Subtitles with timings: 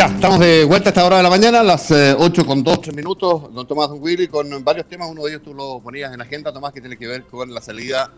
[0.00, 2.80] Ya, estamos de vuelta a esta hora de la mañana, las 8 eh, con 2,
[2.80, 3.52] 3 minutos.
[3.52, 5.10] Don Tomás Don Willy, con varios temas.
[5.10, 7.52] Uno de ellos tú lo ponías en la agenda, Tomás, que tiene que ver con
[7.52, 8.10] la salida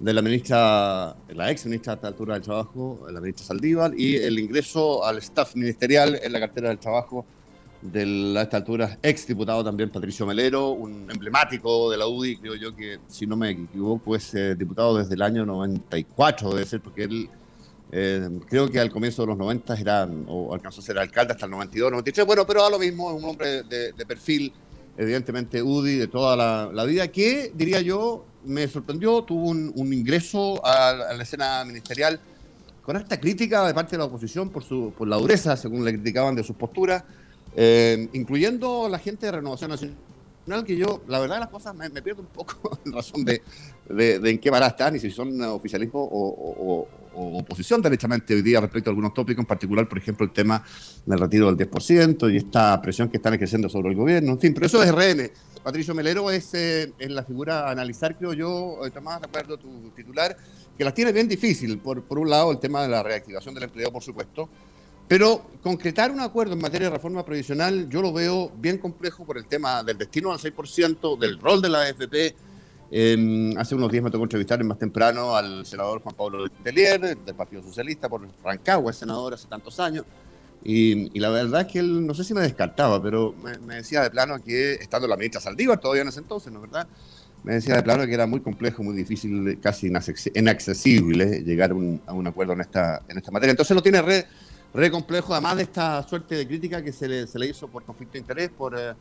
[0.00, 4.16] de la ministra, la ex ministra a esta altura del trabajo, la ministra Saldívar, y
[4.16, 7.26] el ingreso al staff ministerial en la cartera del trabajo
[7.82, 12.54] de a esta altura ex diputado también Patricio Melero, un emblemático de la UDI, creo
[12.54, 16.80] yo que, si no me equivoco, es eh, diputado desde el año 94, debe ser,
[16.80, 17.28] porque él
[17.98, 21.46] eh, creo que al comienzo de los 90 era, o alcanzó a ser alcalde hasta
[21.46, 22.26] el 92, 93.
[22.26, 24.52] Bueno, pero a lo mismo, es un hombre de, perfil,
[24.98, 26.36] evidentemente UDI de toda
[26.70, 32.20] la, vida, que diría yo, me sorprendió, tuvo un, ingreso a, la escena ministerial
[32.82, 35.94] con esta crítica de parte de la oposición por, su, por la dureza, según le
[35.94, 37.02] criticaban, de sus posturas,
[37.56, 39.96] eh, incluyendo la gente de Renovación Nacional
[40.66, 43.42] que yo, la verdad de las cosas, me, pierdo un poco en razón de,
[43.88, 48.92] en qué vara están y si son oficialismo o, oposición derechamente hoy día respecto a
[48.92, 50.62] algunos tópicos, en particular, por ejemplo, el tema
[51.04, 54.32] del retiro del 10% y esta presión que están ejerciendo sobre el gobierno.
[54.32, 55.30] En fin, pero eso es RN.
[55.62, 59.90] Patricio Melero es, eh, la figura a analizar, creo yo, Tomás, de acuerdo a tu
[59.96, 60.36] titular,
[60.76, 61.78] que las tiene bien difícil.
[61.78, 64.48] Por, por un lado, el tema de la reactivación del empleo, por supuesto,
[65.08, 69.38] pero concretar un acuerdo en materia de reforma previsional yo lo veo bien complejo por
[69.38, 72.34] el tema del destino al 6%, del rol de la AFP.
[72.90, 77.62] Hace unos días me tocó entrevistar más temprano al senador Juan Pablo Telier, del Partido
[77.62, 80.04] Socialista, por Rancagua, senador hace tantos años.
[80.64, 84.10] Y, la verdad es que él, no sé si me descartaba, pero me, decía de
[84.10, 86.88] plano que, estando la ministra Saldívar todavía en ese entonces, ¿no es verdad?
[87.44, 89.92] Me decía de plano que era muy complejo, muy difícil, casi
[90.34, 93.52] inaccesible llegar a un acuerdo en esta, en esta materia.
[93.52, 94.24] Entonces lo tiene red
[94.76, 97.84] re complejo, además de esta suerte de crítica que se le, se le hizo por
[97.84, 98.92] conflicto de interés, por eh,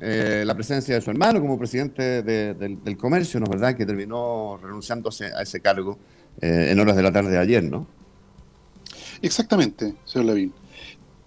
[0.00, 3.76] eh, la presencia de su hermano como presidente del, comercio, ¿no es verdad?
[3.76, 5.98] Que terminó renunciándose a ese cargo
[6.40, 7.86] eh, en horas de la tarde de ayer, ¿no?
[9.22, 10.52] Exactamente, señor Lavín.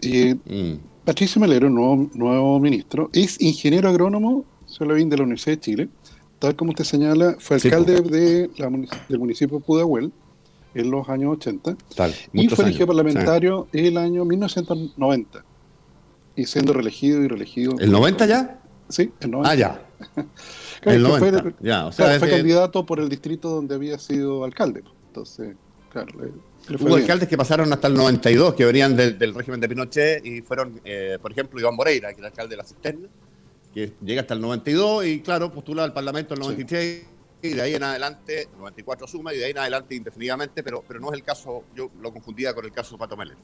[0.03, 0.73] Mm.
[1.05, 5.89] Patricio Melero, nuevo, nuevo ministro, es ingeniero agrónomo, señor Lavín, de la Universidad de Chile.
[6.39, 8.69] Tal como usted señala, fue alcalde de la,
[9.07, 10.11] del municipio de Pudahuel
[10.75, 11.75] en los años 80
[12.33, 15.43] y fue elegido parlamentario en el año 1990
[16.37, 17.75] y siendo reelegido y reelegido.
[17.79, 18.61] ¿El 90 ya?
[18.87, 19.51] Sí, el 90.
[19.51, 19.81] Ah, ya.
[20.83, 21.41] el 90.
[21.41, 24.83] Fue, ya, o sea, fue candidato por el distrito donde había sido alcalde.
[25.07, 25.55] Entonces,
[25.91, 26.13] claro.
[26.79, 30.79] Hubo alcaldes que pasaron hasta el 92, que venían del, régimen de Pinochet y fueron,
[30.85, 33.07] eh, por ejemplo, Iván Moreira, que era alcalde de la Cisterna,
[33.73, 37.05] que llega hasta el 92 y, claro, postula al Parlamento en el 93
[37.41, 40.99] y de ahí en adelante, 94 suma y de ahí en adelante indefinidamente, pero, pero
[40.99, 43.37] no es el caso, yo lo confundía con el caso Pato Meller.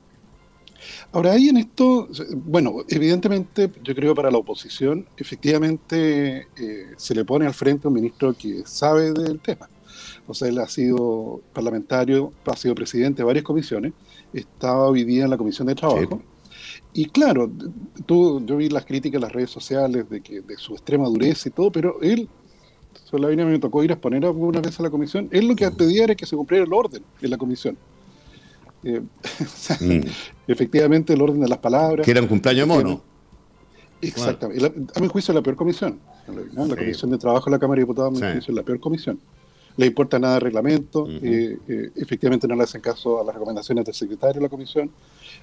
[1.11, 7.25] Ahora, ahí en esto, bueno, evidentemente, yo creo para la oposición, efectivamente eh, se le
[7.25, 9.69] pone al frente un ministro que sabe del tema.
[10.27, 13.93] O sea, él ha sido parlamentario, ha sido presidente de varias comisiones,
[14.33, 16.21] estaba hoy día en la Comisión de Trabajo.
[16.93, 17.51] Y claro,
[18.05, 21.49] tú, yo vi las críticas en las redes sociales de que de su extrema dureza
[21.49, 22.29] y todo, pero él
[23.19, 25.27] la a me tocó ir a exponer alguna vez a la comisión.
[25.31, 27.77] Él lo que pedía era que se cumpliera el orden en la comisión.
[28.83, 29.01] Eh,
[29.81, 30.01] mm.
[30.47, 32.05] Efectivamente, el orden de las palabras.
[32.05, 33.01] Que era un cumpleaños mono.
[34.01, 34.65] Exactamente.
[34.95, 35.99] a mi juicio, es la peor comisión.
[36.53, 38.79] La Comisión de Trabajo de la Cámara de Diputados, a mi juicio, es la peor
[38.79, 39.19] comisión.
[39.75, 43.83] Le importa nada el reglamento, eh, eh, efectivamente no le hacen caso a las recomendaciones
[43.85, 44.91] del secretario de la comisión,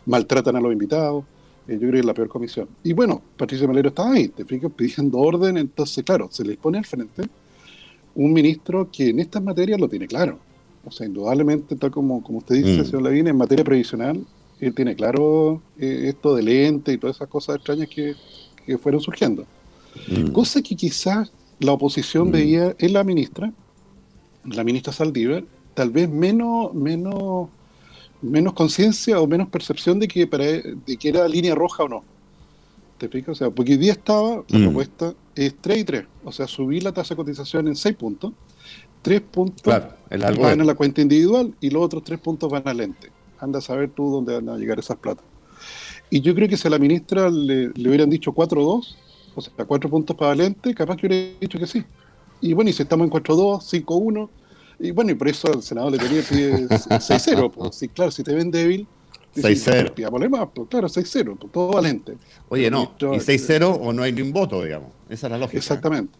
[0.06, 1.24] maltratan a los invitados.
[1.66, 2.68] yo creo que es la peor comisión.
[2.84, 6.78] Y bueno, Patricio Melero estaba ahí, te fijas, pidiendo orden, entonces, claro, se les pone
[6.78, 7.22] al frente
[8.14, 10.38] un ministro que en estas materias lo tiene claro.
[10.84, 12.84] O sea, indudablemente, tal como, como usted dice, mm.
[12.84, 14.24] señor Lavín, en materia previsional,
[14.60, 18.14] él tiene claro eh, esto de lente y todas esas cosas extrañas que,
[18.78, 19.46] fueron surgiendo.
[20.08, 20.30] Mm.
[20.30, 22.30] Cosa que quizás la oposición mm.
[22.30, 23.52] veía en la ministra,
[24.44, 25.44] la ministra Saldívar,
[25.74, 27.48] tal vez menos, menos,
[28.22, 32.04] menos conciencia o menos percepción de que, para, de que era línea roja o no.
[32.96, 33.32] ¿Te explico?
[33.32, 36.84] O sea, porque hoy día estaba, la propuesta es 3 y 3, o sea, subir
[36.84, 38.32] la tasa de cotización en 6 puntos
[39.02, 39.64] tres puntos
[40.10, 43.10] van a la cuenta individual y los otros tres puntos van al lente.
[43.38, 45.24] Anda a saber tú dónde van a llegar esas platas.
[46.10, 48.96] Y yo creo que si a la ministra le, hubieran dicho 4-2,
[49.34, 51.84] o sea, cuatro puntos para el lente, capaz que hubiera dicho que sí.
[52.40, 54.28] Y bueno, y si estamos en 4-2, 5-1,
[54.80, 57.50] y bueno, y por eso al senador le tenía que 6-0.
[57.54, 58.86] Pues, sí, claro, si te ven débil,
[59.36, 60.28] 6-0.
[60.28, 62.16] más, pues, claro, 6-0, pues, todo valente.
[62.48, 64.90] Oye, no, y 6-0 o no hay ni un voto, digamos.
[65.08, 65.58] Esa es la lógica.
[65.58, 66.18] Exactamente.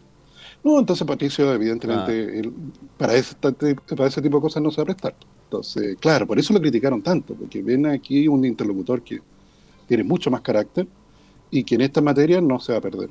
[0.63, 2.49] No, entonces Patricio, evidentemente, ah.
[2.97, 5.15] para, ese, para ese tipo de cosas no se va a prestar.
[5.45, 9.19] Entonces, claro, por eso lo criticaron tanto, porque ven aquí un interlocutor que
[9.87, 10.87] tiene mucho más carácter
[11.49, 13.09] y que en esta materia no se va a perder.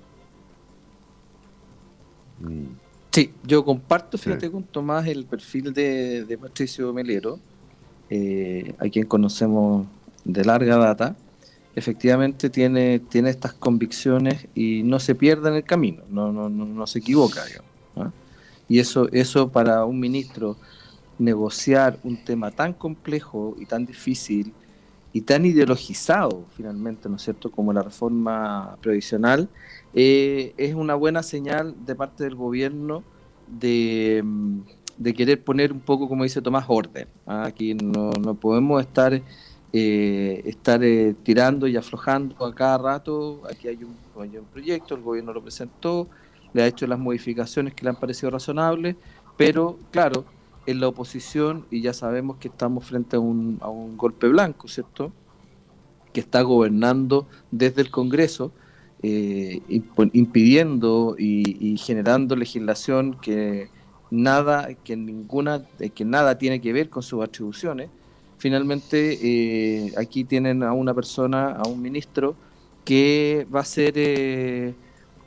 [2.40, 2.66] Mm.
[3.10, 7.40] Sí, yo comparto, fíjate, con Tomás el perfil de, Patricio Melero,
[8.08, 9.86] eh, a quien conocemos
[10.24, 11.16] de larga data
[11.80, 16.86] efectivamente tiene, tiene estas convicciones y no se pierde en el camino, no, no, no,
[16.86, 17.70] se equivoca, digamos.
[18.68, 20.56] Y eso, eso para un ministro
[21.18, 24.52] negociar un tema tan complejo y tan difícil
[25.12, 29.48] y tan ideologizado finalmente, ¿no es cierto?, como la reforma previsional,
[29.92, 33.02] eh, es una buena señal de parte del gobierno
[33.48, 34.22] de,
[34.98, 37.08] de, querer poner un poco, como dice Tomás, orden.
[37.26, 37.44] ¿ah?
[37.46, 39.20] Aquí no, no podemos estar
[39.72, 43.42] eh, estar eh, tirando y aflojando a cada rato.
[43.48, 43.96] Aquí hay un,
[44.52, 46.08] proyecto, el gobierno lo presentó,
[46.52, 48.96] le ha hecho las modificaciones que le han parecido razonables,
[49.36, 50.24] pero claro,
[50.66, 54.66] en la oposición, y ya sabemos que estamos frente a un, a un golpe blanco,
[54.66, 55.12] ¿cierto?
[56.12, 58.52] Que está gobernando desde el Congreso,
[59.02, 59.62] eh,
[60.12, 63.70] impidiendo y, y, generando legislación que
[64.10, 65.64] nada, que ninguna,
[65.94, 67.88] que nada tiene que ver con sus atribuciones
[68.40, 72.34] finalmente eh, aquí tienen a una persona, a un ministro,
[72.84, 74.74] que va a ser eh,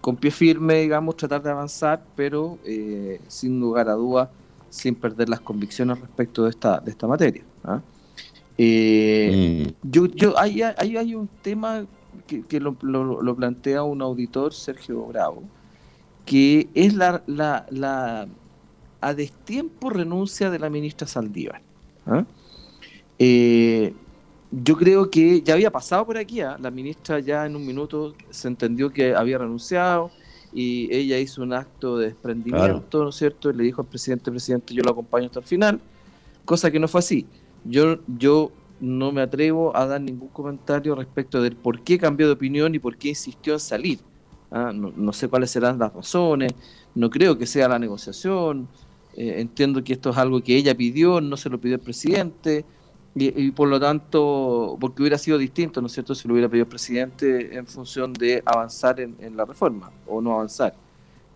[0.01, 4.29] con pie firme, digamos, tratar de avanzar, pero eh, sin lugar a dudas,
[4.69, 7.43] sin perder las convicciones respecto de esta, de esta materia.
[7.63, 7.81] ¿ah?
[8.57, 9.67] Mm.
[9.83, 11.85] Yo, yo hay, hay, hay, un tema
[12.27, 15.43] que, lo, lo, plantea un auditor, Sergio Bravo,
[16.25, 18.27] que es la, la, la
[19.01, 21.61] a destiempo renuncia de la ministra Saldívar.
[22.07, 22.25] ¿ah?
[23.19, 23.93] Eh,
[24.51, 26.57] yo creo que ya había pasado por aquí, ¿ah?
[26.59, 30.11] la ministra ya en un minuto se entendió que había renunciado
[30.53, 33.49] y ella hizo un acto de desprendimiento, ¿no es cierto?
[33.49, 35.81] Y le dijo al presidente, presidente, yo lo acompaño hasta el final,
[36.45, 37.25] cosa que no fue así.
[37.65, 42.33] Yo, yo no me atrevo a dar ningún comentario respecto del por qué cambió de
[42.33, 43.99] opinión y por qué insistió en salir.
[44.51, 44.71] ¿ah?
[44.73, 46.53] No, sé cuáles serán las razones,
[46.93, 48.67] no creo que sea la negociación,
[49.15, 52.65] eh, entiendo que esto es algo que ella pidió, no se lo pidió el presidente,
[53.15, 56.63] y, por lo tanto, porque hubiera sido distinto, ¿no es cierto?, si lo hubiera pedido
[56.63, 60.73] el presidente en función de avanzar en, la reforma o no avanzar.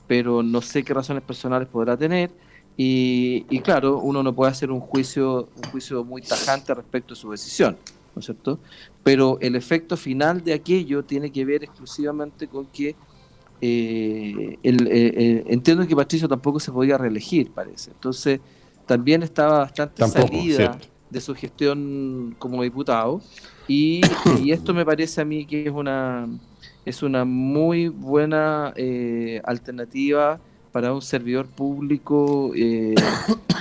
[0.07, 2.31] Pero no sé qué razones personales podrá tener.
[2.75, 7.29] Y, claro, uno no puede hacer un juicio, un juicio muy tajante respecto a su
[7.29, 7.77] decisión,
[8.15, 8.59] ¿no es cierto?
[9.03, 12.95] Pero el efecto final de aquello tiene que ver exclusivamente con que
[13.61, 17.91] eh, el, eh, eh, entiendo que Patricio tampoco se podía reelegir, parece.
[17.91, 18.39] Entonces,
[18.87, 23.21] también estaba bastante salida de su gestión como diputado
[23.67, 24.01] y,
[24.49, 26.27] esto me parece a mí que es una
[26.85, 30.39] es una muy buena eh, alternativa
[30.71, 32.95] para un servidor público eh,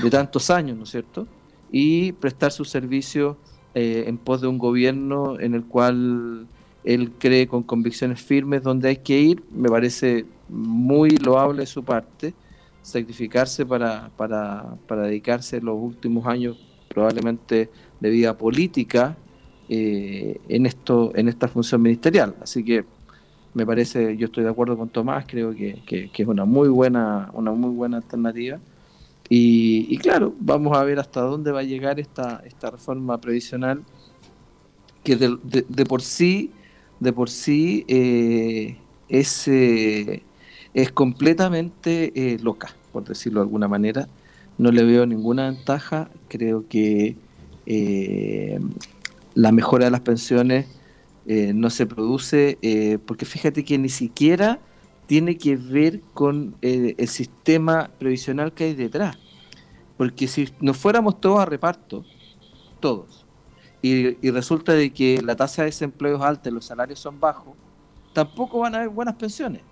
[0.02, 1.26] de tantos años, ¿no es cierto?
[1.72, 3.36] Y prestar su servicio
[3.74, 6.46] eh, en pos de un gobierno en el cual
[6.84, 11.82] él cree con convicciones firmes donde hay que ir, me parece muy loable de su
[11.82, 12.32] parte,
[12.82, 16.65] sacrificarse para, para, para dedicarse los últimos años
[16.96, 17.68] probablemente
[18.00, 19.18] de vida política
[19.68, 22.86] eh, en esto en esta función ministerial así que
[23.52, 27.52] me parece yo estoy de acuerdo con Tomás creo que, es una muy buena una
[27.52, 28.58] muy buena alternativa
[29.28, 33.82] y, claro vamos a ver hasta dónde va a llegar esta esta reforma previsional
[35.04, 36.50] que de, por sí
[36.98, 38.78] de por sí eh,
[39.10, 40.22] es eh,
[40.72, 44.08] es completamente loca por decirlo de alguna manera
[44.58, 46.08] no le veo ninguna ventaja.
[46.28, 47.16] Creo que
[47.66, 48.58] eh,
[49.34, 50.66] la mejora de las pensiones
[51.26, 54.60] eh, no se produce eh, porque fíjate que ni siquiera
[55.06, 59.16] tiene que ver con el sistema previsional que hay detrás.
[59.96, 62.04] Porque si nos fuéramos todos a reparto,
[62.80, 63.26] todos,
[63.82, 67.54] y, resulta de que la tasa de desempleo es alta y los salarios son bajos,
[68.12, 69.62] tampoco van a haber buenas pensiones.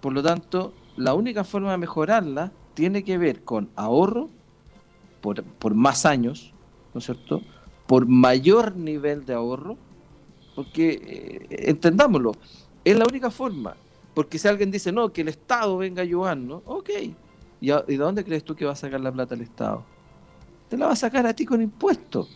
[0.00, 4.28] Por lo tanto, la única forma de mejorarla tiene que ver con ahorro
[5.26, 6.54] por, por más años,
[6.94, 7.42] ¿no es cierto?
[7.88, 9.76] Por mayor nivel de ahorro,
[10.54, 11.00] porque
[11.50, 12.36] eh, entendámoslo,
[12.84, 13.76] es la única forma.
[14.14, 16.90] Porque si alguien dice, no, que el Estado venga a ayudarnos, ok.
[17.60, 19.84] ¿Y, de dónde crees tú que va a sacar la plata el Estado?
[20.68, 22.28] Te la va a sacar a ti con impuestos.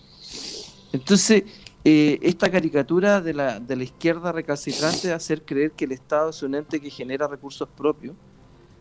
[0.92, 1.44] Entonces,
[1.84, 6.30] eh, esta caricatura de la, de la izquierda recalcitrante de hacer creer que el Estado
[6.30, 8.16] es un ente que genera recursos propios,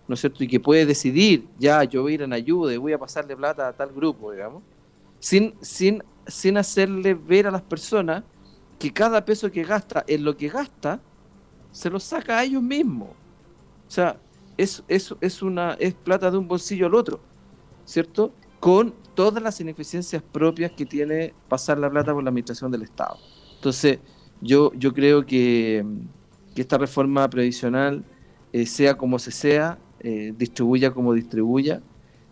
[0.10, 0.44] ¿no es cierto?
[0.44, 3.38] Y que puede decidir, ya, yo voy a ir en ayuda y voy a pasarle
[3.38, 4.64] plata a tal grupo, digamos,
[5.20, 8.24] sin, sin, sin hacerle ver a las personas
[8.80, 11.00] que cada peso que gasta en lo que gasta,
[11.72, 13.10] se lo saca a ellos mismos.
[13.10, 14.18] O sea,
[14.58, 17.20] es, es, es, una, es plata de un bolsillo al otro,
[17.86, 18.34] ¿cierto?
[18.60, 23.20] Con todas las ineficiencias propias que tiene pasar la plata por la administración del Estado.
[23.54, 24.00] Entonces,
[24.42, 25.86] yo, yo creo que,
[26.56, 28.04] que esta reforma previsional,
[28.52, 31.82] eh, sea como se sea, eh, distribuya como distribuya,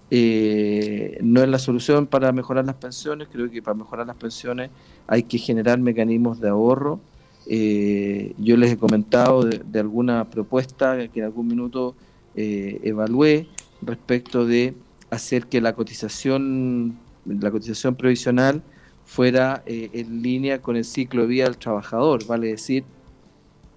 [0.09, 3.27] eh, no es la solución para mejorar las pensiones.
[3.31, 4.69] Creo que para mejorar las pensiones
[5.07, 6.99] hay que generar mecanismos de ahorro.
[7.47, 11.95] yo les he comentado de, alguna propuesta que en algún minuto
[12.35, 13.47] evalué
[13.81, 14.75] respecto de
[15.09, 18.61] hacer que la cotización, la cotización previsional
[19.05, 22.83] fuera eh, en línea con el ciclo de vida del trabajador, vale decir,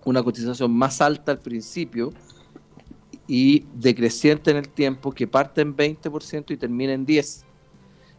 [0.04, 2.12] una cotización más alta al principio
[3.30, 7.44] y decreciente en el tiempo, que parte en 20% y termina en 10%,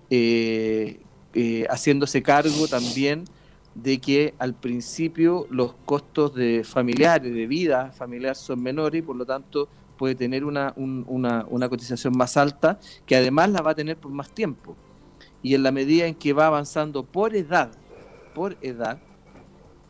[0.09, 1.01] eh,
[1.33, 3.25] eh, haciéndose cargo también
[3.75, 9.17] de que al principio los costos de familiares, de vida familiar son menores y por
[9.17, 13.97] lo tanto puede tener una, una, cotización más alta, que además la va a tener
[13.97, 14.77] por más tiempo.
[15.43, 17.71] Y en la medida en que va avanzando por edad,
[18.33, 18.97] por edad,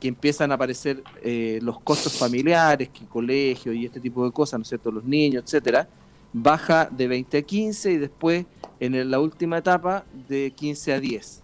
[0.01, 4.59] que empiezan a aparecer eh, los costos familiares, que colegio y este tipo de cosas,
[4.59, 5.87] ¿no es cierto?, los niños, etcétera,
[6.33, 8.45] baja de 20 a 15 y después
[8.79, 11.43] en la última etapa de 15 a 10.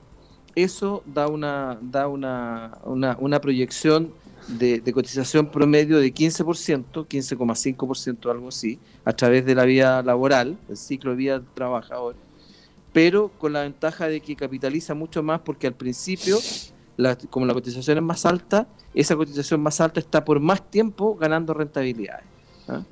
[0.56, 4.12] Eso da una, da una, una, una proyección
[4.48, 10.78] de, cotización promedio de 15%, 15,5%, algo así, a través de la vía laboral, el
[10.78, 12.16] ciclo de vida del trabajador,
[12.92, 16.40] pero con la ventaja de que capitaliza mucho más porque al principio,
[17.30, 21.54] como la cotización es más alta, esa cotización más alta está por más tiempo ganando
[21.54, 22.26] rentabilidades.
[22.68, 22.84] ¿ah?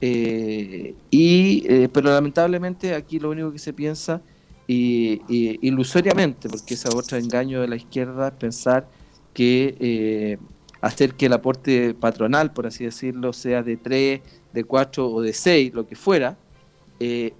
[0.00, 4.22] Eh, y, eh, pero lamentablemente aquí lo único que se piensa
[4.66, 5.20] y,
[5.66, 8.88] ilusoriamente, porque ese otro engaño de la izquierda es pensar
[9.34, 10.38] que eh,
[10.80, 14.20] hacer que el aporte patronal, por así decirlo, sea de 3,
[14.52, 16.36] de 4 o de 6, lo que fuera,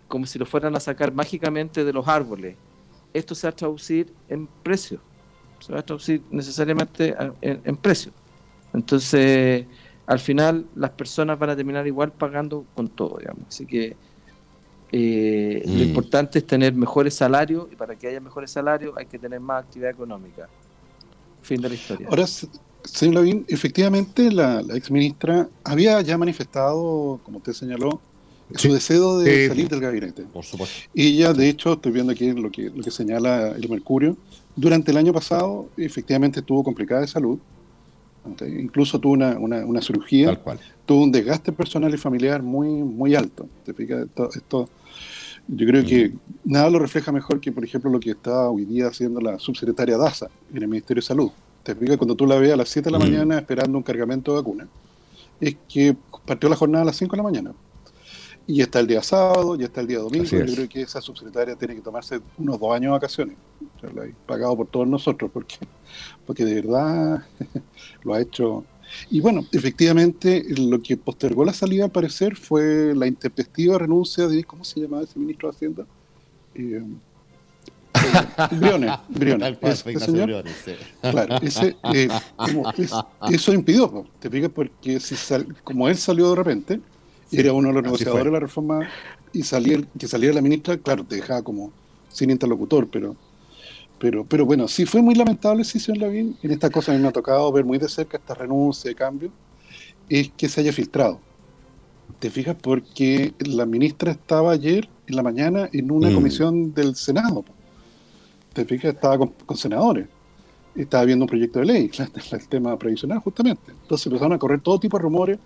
[0.08, 2.56] como si lo fueran a sacar mágicamente de los árboles.
[3.12, 5.00] Esto se va a traducir en precio,
[5.60, 8.12] se va a traducir necesariamente en, precio.
[8.72, 9.66] Entonces,
[10.06, 13.44] al final, las personas van a terminar igual pagando con todo, digamos.
[13.48, 13.96] Así que
[14.92, 15.82] eh, lo mm.
[15.82, 19.64] importante es tener mejores salarios y para que haya mejores salarios hay que tener más
[19.64, 20.48] actividad económica.
[21.42, 22.08] Fin de la historia.
[22.10, 22.26] Ahora,
[22.84, 28.00] Señor Lavín, efectivamente la, ex ministra había ya manifestado, como usted señaló,
[28.56, 30.22] su deseo de salir del gabinete.
[30.24, 30.90] Por supuesto.
[30.92, 34.16] Y ella, de hecho, estoy viendo aquí lo que, lo que señala el Mercurio,
[34.56, 37.38] durante el año pasado efectivamente estuvo complicada de salud,
[38.46, 40.60] incluso tuvo una, una, cirugía, Tal cual.
[40.84, 43.48] tuvo un desgaste personal y familiar muy, muy alto.
[43.64, 44.68] ¿Te Esto, esto,
[45.48, 46.18] yo creo que mm.
[46.44, 49.96] nada lo refleja mejor que, por ejemplo, lo que está hoy día haciendo la subsecretaria
[49.96, 51.30] Daza en el Ministerio de Salud
[51.62, 53.02] te explica cuando tú la ves a las 7 de la mm.
[53.02, 54.68] mañana esperando un cargamento de vacuna,
[55.40, 57.52] es que partió la jornada a las 5 de la mañana.
[58.46, 60.24] Y está el día sábado, ya está el día domingo.
[60.24, 63.36] Yo creo que esa subsecretaria tiene que tomarse unos dos años de vacaciones.
[63.76, 63.90] O sea,
[64.26, 65.56] pagado por todos nosotros, porque,
[66.26, 67.24] porque de verdad
[68.02, 68.64] lo ha hecho.
[69.08, 74.42] Y bueno, efectivamente, lo que postergó la salida, al parecer, fue la intempestiva renuncia de,
[74.42, 75.86] ¿cómo se llamaba ese ministro de Hacienda?
[76.54, 76.82] Eh,
[78.52, 79.58] Briones, Briones.
[81.00, 82.08] Claro, ese, eh,
[83.30, 85.14] eso impidió, te fijas, porque si
[85.64, 86.80] como él salió de repente,
[87.32, 88.88] era uno de los negociadores de la reforma
[89.32, 91.72] y salir, que saliera la ministra, claro, te dejaba como
[92.08, 93.16] sin interlocutor, pero
[93.98, 97.02] pero pero bueno, sí fue muy lamentable, sí, señor Lavín, en esta cosa a mí
[97.02, 99.30] me ha tocado ver muy de cerca esta renuncia de cambio,
[100.08, 101.20] es que se haya filtrado.
[102.18, 106.14] Te fijas, porque la ministra estaba ayer en la mañana en una mm.
[106.14, 107.44] comisión del Senado
[108.52, 110.06] te fijas, estaba con, senadores,
[110.74, 111.90] estaba viendo un proyecto de ley,
[112.32, 113.72] el tema previsional justamente.
[113.82, 115.38] Entonces empezaron a correr todo tipo de rumores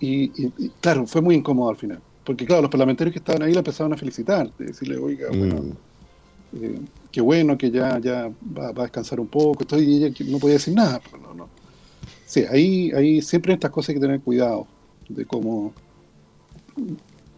[0.00, 3.58] y, claro, fue muy incómodo al final, porque claro, los parlamentarios que estaban ahí la
[3.58, 6.64] empezaron a felicitar, de decirle, oiga, bueno, mm.
[6.64, 6.80] eh,
[7.12, 10.54] qué bueno que ya, ya va, a descansar un poco, estoy, y ella no podía
[10.54, 11.48] decir nada, pero no, no.
[12.24, 14.66] Sí, ahí, ahí siempre estas cosas hay que tener cuidado
[15.08, 15.74] de cómo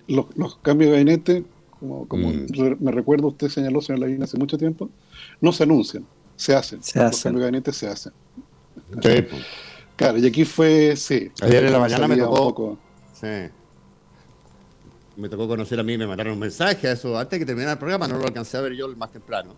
[0.06, 1.44] los, cambios de gabinete,
[1.80, 2.76] como, como mm.
[2.78, 4.88] me recuerdo usted señaló, señor Lavín, hace mucho tiempo,
[5.40, 6.82] no se anuncian, se hacen.
[6.82, 8.12] Se los cambios de gabinete se hacen.
[9.00, 9.24] Pues.
[9.96, 11.30] Claro, y aquí fue, sí.
[11.40, 12.78] Ayer en la mañana me tocó.
[13.12, 13.50] Sí.
[15.16, 17.72] Me tocó conocer a mí, me mandaron un mensaje a eso antes de que terminara
[17.72, 19.54] el programa, no lo alcancé a ver yo más temprano.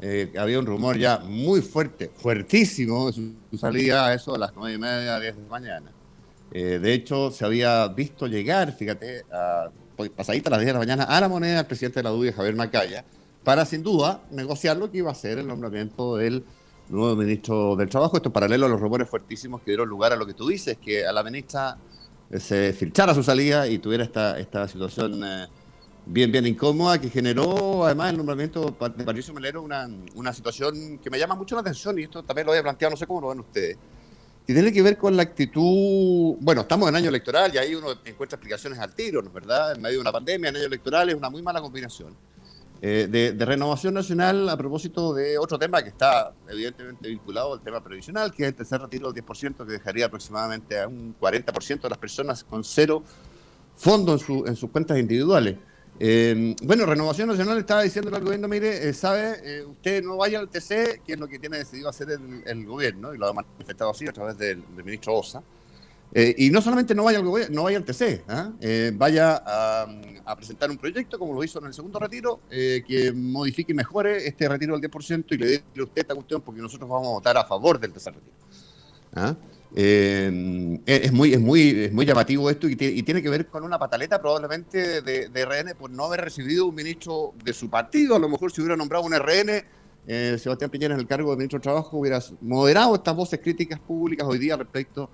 [0.00, 4.52] Eh, había un rumor ya muy fuerte, fuertísimo, de su salida a eso a las
[4.54, 5.92] nueve y media, diez de la mañana.
[6.52, 10.72] Eh, de hecho, se había visto llegar, fíjate, a, pues, pasadita a las 10 de
[10.74, 13.04] la mañana, a la moneda el presidente de la DUI, Javier Macaya,
[13.42, 16.44] para sin duda negociar lo que iba a ser el nombramiento del
[16.88, 18.16] nuevo ministro del Trabajo.
[18.16, 21.06] Esto paralelo a los rumores fuertísimos que dieron lugar a lo que tú dices, que
[21.06, 21.76] a la ministra
[22.30, 25.46] eh, se filtrara su salida y tuviera esta, esta situación eh,
[26.06, 31.10] bien, bien incómoda que generó además el nombramiento de Patricio Melero una, una situación que
[31.10, 33.28] me llama mucho la atención y esto también lo había planteado, no sé cómo lo
[33.28, 33.76] ven ustedes,
[34.46, 37.92] que tiene que ver con la actitud, bueno, estamos en año electoral y ahí uno
[38.04, 39.74] encuentra explicaciones al tiro, ¿no es verdad?
[39.76, 42.16] En medio de una pandemia, en año electoral es una muy mala combinación.
[42.84, 47.80] Eh, de, renovación nacional a propósito de otro tema que está evidentemente vinculado al tema
[47.80, 51.88] previsional, que es el tercer retiro del 10%, que dejaría aproximadamente a un 40% de
[51.88, 53.04] las personas con cero
[53.76, 55.58] fondo en, su, en sus cuentas individuales.
[56.00, 60.48] Eh, bueno, Renovación Nacional estaba diciendo al gobierno, mire, eh, sabe, usted no vaya al
[60.48, 64.08] TC, que es lo que tiene decidido hacer el, gobierno, y lo ha manifestado así
[64.08, 65.40] a través del ministro Osa.
[66.14, 68.52] Eh, y no solamente no vaya al, no vaya al TC, ¿ah?
[68.60, 73.12] eh, vaya a, presentar un proyecto, como lo hizo en el segundo retiro, eh, que
[73.12, 76.60] modifique y mejore este retiro del 10% y le dé a usted esta cuestión porque
[76.60, 78.34] nosotros vamos a votar a favor del tercer retiro.
[79.14, 79.34] ¿ah?
[79.74, 84.20] es, muy, es, muy, es muy llamativo esto y, tiene que ver con una pataleta
[84.20, 88.16] probablemente de, RN por no haber recibido un ministro de su partido.
[88.16, 89.64] A lo mejor si hubiera nombrado un RN,
[90.38, 94.26] Sebastián Piñera en el cargo de ministro de Trabajo hubiera moderado estas voces críticas públicas
[94.28, 95.08] hoy día respecto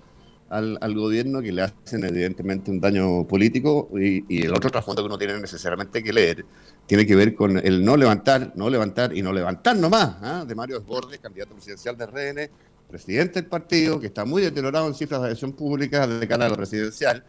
[0.50, 5.06] al, al, gobierno que le hacen evidentemente un daño político y, el otro trasfondo que
[5.06, 6.44] uno tiene necesariamente que leer
[6.86, 10.44] tiene que ver con el no levantar, no levantar y no levantar nomás ¿ah?
[10.46, 12.50] de Mario Desbordes, candidato presidencial de RN,
[12.88, 16.48] presidente del partido, que está muy deteriorado en cifras de adhesión pública de cara a
[16.48, 17.22] lo presidencial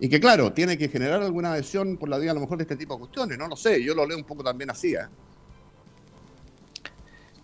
[0.00, 2.62] y que claro, tiene que generar alguna adhesión por la vía a lo mejor de
[2.62, 4.94] este tipo de cuestiones, no lo sé, yo lo leo un poco también así.
[4.94, 5.06] ¿eh?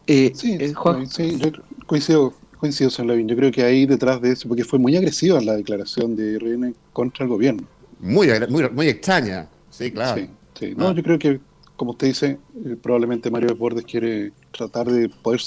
[0.07, 1.51] Eh, sí, eh, Juan, sí, yo
[1.87, 6.17] coincido coincido, Yo creo que ahí detrás de eso, porque fue muy agresiva la declaración
[6.17, 7.65] de RN contra el gobierno.
[8.01, 8.29] Muy,
[8.73, 10.27] muy, extraña, sí, claro.
[10.59, 10.95] Sí, No, ah.
[10.95, 11.41] yo creo que,
[11.77, 15.41] como usted dice, eh, probablemente Mario Bordes quiere tratar de poder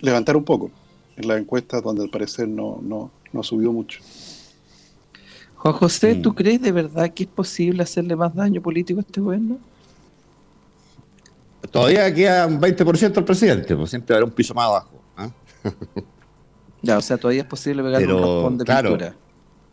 [0.00, 0.70] levantar un poco
[1.16, 4.00] en la encuesta donde al parecer no, no, no subió mucho.
[5.56, 6.34] Juan José, ¿tú mm.
[6.34, 9.58] crees de verdad que es posible hacerle más daño político a este gobierno?
[11.70, 15.02] Todavía queda un 20% al presidente, pues siempre habrá un piso más abajo.
[15.16, 15.30] ¿ah?
[16.82, 19.16] Ya, o sea, todavía es posible pegar un raspón de claro, pintura.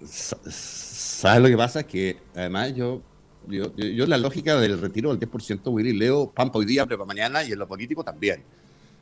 [0.05, 1.81] ¿Sabes lo que pasa?
[1.81, 3.01] Es que además yo,
[3.47, 7.07] yo, yo, la lógica del retiro del 10%, Willy, leo Pampa hoy día, pero para
[7.07, 8.43] mañana y en lo político también.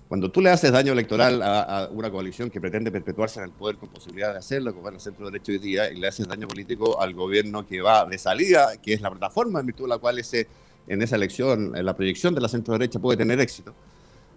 [0.08, 3.78] Cuando tú le haces daño electoral a, una coalición que pretende perpetuarse en el poder
[3.78, 7.02] con posibilidad de hacerlo, como el centro derecho hoy día, y le haces daño político
[7.02, 10.20] al gobierno que va de salida, que es la plataforma en virtud de la cual
[10.20, 10.48] ese,
[10.88, 13.74] en esa elección, en la proyección de la centro derecha puede tener éxito,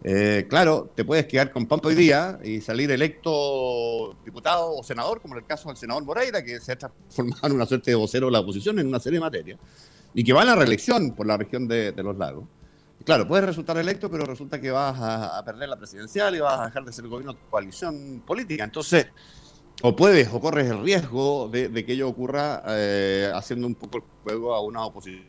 [0.05, 5.21] eh, claro, te puedes quedar con Pampa hoy día y salir electo diputado o senador,
[5.21, 7.97] como en el caso del senador Moreira, que se ha transformado en una suerte de
[7.97, 9.59] vocero de la oposición en una serie de materias,
[10.15, 12.45] y que va a la reelección por la región de, los lagos.
[13.05, 16.67] claro, puedes resultar electo, pero resulta que vas a, perder la presidencial y vas a
[16.67, 18.65] dejar de ser gobierno de coalición política.
[18.65, 19.09] Entonces,
[19.83, 24.05] o puedes o corres el riesgo de, que ello ocurra eh, haciendo un poco el
[24.23, 25.27] juego a una oposición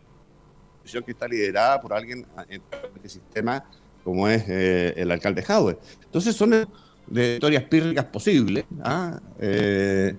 [1.04, 2.62] que está liderada por alguien en
[2.96, 3.66] este sistema
[4.08, 5.80] como es eh, el alcalde Howard.
[6.06, 6.66] Entonces son
[7.08, 9.20] de historias pírricas posibles, ¿ah?
[9.38, 10.16] eh,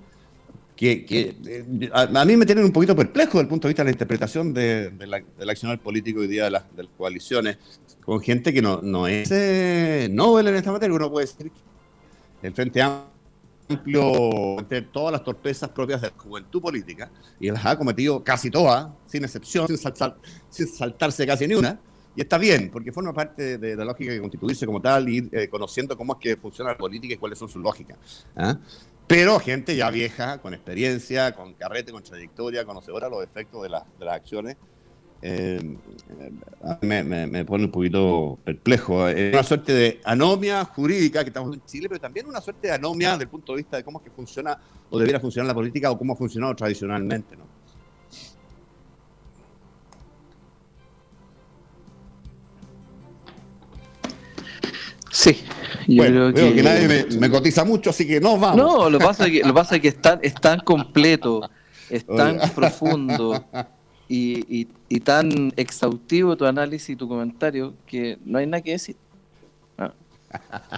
[0.77, 3.87] que, eh, a, mí me tienen un poquito perplejo desde el punto de vista de
[3.87, 6.65] la interpretación de, del accionar político hoy día de, las
[6.99, 7.57] coaliciones,
[8.05, 9.31] con gente que no, no es
[10.11, 10.95] Nobel en esta materia.
[10.95, 11.51] Uno puede decir
[12.43, 17.65] que el Frente Amplio entre todas las torpezas propias de la juventud política y las
[17.65, 19.79] ha cometido casi todas, sin excepción, sin,
[20.51, 21.81] sin saltarse casi ni una.
[22.19, 25.47] Y está bien, porque forma parte de, la lógica de constituirse como tal ir eh,
[25.47, 28.27] conociendo cómo es que funciona la política y cuáles son sus lógicas.
[28.35, 28.59] ¿ah?
[29.07, 33.85] Pero gente ya vieja, con experiencia, con carrete, con trayectoria, conocedora los efectos de, las
[34.11, 34.57] acciones,
[35.23, 35.77] eh,
[36.81, 39.07] me, me, pone un poquito perplejo.
[39.07, 42.75] Es una suerte de anomia jurídica que estamos en Chile, pero también una suerte de
[42.75, 44.59] anomia desde el punto de vista de cómo es que funciona
[44.91, 47.37] o debiera funcionar la política o cómo ha funcionado tradicionalmente.
[55.35, 55.45] Sí,
[55.97, 56.63] yo creo que...
[56.63, 58.57] nadie me, cotiza mucho, así que no vamos.
[58.57, 61.49] No, lo que pasa es que, lo pasa es, que es, tan, es tan completo,
[61.91, 63.45] es tan profundo
[64.09, 68.97] y, y, tan exhaustivo tu análisis y tu comentario que no hay nada que decir.
[69.77, 69.93] Ah.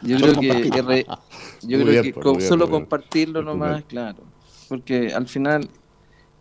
[0.02, 1.06] Yo creo que,
[1.62, 4.18] yo creo que solo compartirlo nomás, claro.
[4.68, 5.68] Porque al final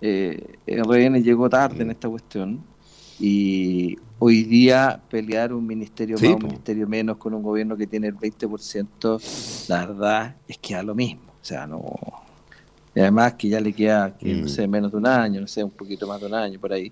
[0.01, 2.63] eh, RN llegó tarde en esta cuestión
[3.19, 8.07] y hoy día pelear un ministerio más, un ministerio menos con un gobierno que tiene
[8.07, 11.23] el 20%, la verdad es que a lo mismo.
[11.41, 11.95] O sea, no.
[12.93, 14.49] Y además que ya le queda, que, no mm.
[14.49, 16.91] sé, menos de un año, no sé, un poquito más de un año por ahí.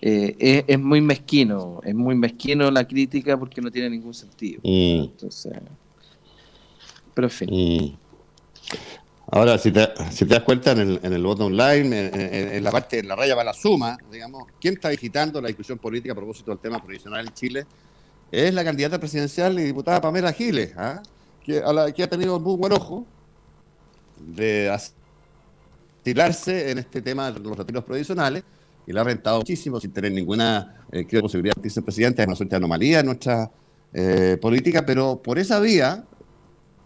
[0.00, 4.60] Eh, es, muy mezquino, es muy mezquino la crítica porque no tiene ningún sentido.
[4.62, 5.04] Mm.
[5.04, 5.52] Entonces,
[7.14, 7.48] pero en fin.
[7.50, 7.96] Mm.
[9.28, 12.10] Ahora, si te, si te das cuenta en el, voto online,
[12.56, 15.78] en, la parte, en la raya va la suma, digamos, ¿quién está digitando la discusión
[15.78, 17.66] política a propósito del tema provisional en Chile?
[18.30, 21.02] Es la candidata presidencial y diputada Pamela Giles, ¿ah?
[21.44, 23.04] que, ha tenido muy buen ojo
[24.16, 24.72] de
[25.98, 28.44] estilarse en este tema de los retiros provisionales
[28.86, 32.22] y la ha rentado muchísimo sin tener ninguna eh, posibilidad de ser presidente.
[32.22, 33.50] Es una suerte de anomalía en nuestra
[33.92, 36.04] eh, política, pero por esa vía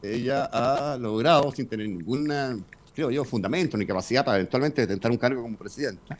[0.02, 2.58] ella ha logrado, sin tener ninguna,
[2.94, 6.16] creo yo, fundamento ni capacidad para eventualmente tentar un cargo como presidente,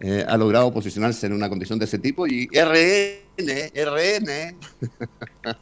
[0.00, 4.56] eh, ha logrado posicionarse en una condición de ese tipo y RN, RN,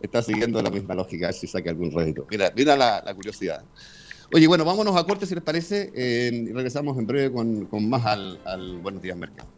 [0.00, 2.26] está siguiendo la misma lógica, si saque algún rédito.
[2.30, 3.62] Mira, mira la, curiosidad.
[4.32, 7.88] Oye, bueno, vámonos a corte si les parece eh, y regresamos en breve con, con
[7.88, 9.48] más al Buenos Días Mercado.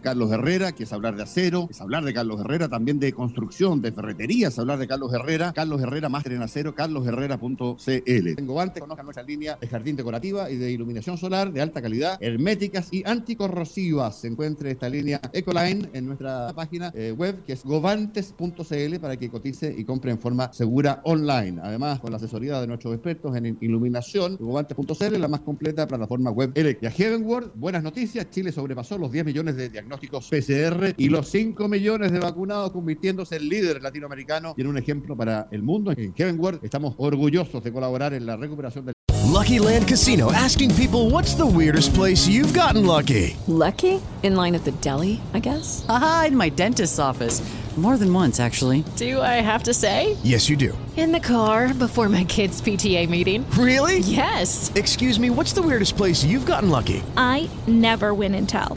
[0.00, 3.82] Carlos Herrera, que es hablar de acero, es hablar de Carlos Herrera, también de construcción,
[3.82, 8.34] de ferreterías, hablar de Carlos Herrera, Carlos Herrera, máster en acero, carlosherrera.cl.
[8.34, 12.18] Tengo antes, conozcan nuestra línea de jardín decorativa y de iluminación solar de alta calidad,
[12.20, 14.20] herméticas y anticorrosivas.
[14.20, 19.28] Se encuentre esta línea Ecoline en nuestra página eh, web, que es govantes.cl, para que
[19.28, 21.60] cotice y compre en forma segura online.
[21.62, 26.52] Además, con la asesoría de nuestros expertos en iluminación, govantes.cl, la más completa plataforma web
[26.54, 26.90] eléctrica.
[26.90, 32.12] Heavenward, buenas noticias, Chile sobrepasó los 10 millones de diagnósticos PCR y los 5 millones
[32.12, 35.92] de vacunados convirtiéndose en líder latinoamericano y en un ejemplo para el mundo.
[35.96, 38.94] En Kevin Ward estamos orgullosos de colaborar en la recuperación del
[39.30, 43.36] Lucky Land Casino asking people what's the weirdest place you've gotten lucky?
[43.46, 44.00] Lucky?
[44.22, 45.86] In line at the deli, I guess.
[45.88, 47.40] Aha, in my dentist's office.
[47.76, 48.84] More than once, actually.
[48.96, 50.16] Do I have to say?
[50.22, 50.76] Yes, you do.
[50.98, 53.48] In the car before my kids' PTA meeting.
[53.52, 54.00] Really?
[54.00, 54.70] Yes.
[54.74, 57.02] Excuse me, what's the weirdest place you've gotten lucky?
[57.16, 58.76] I never win and tell.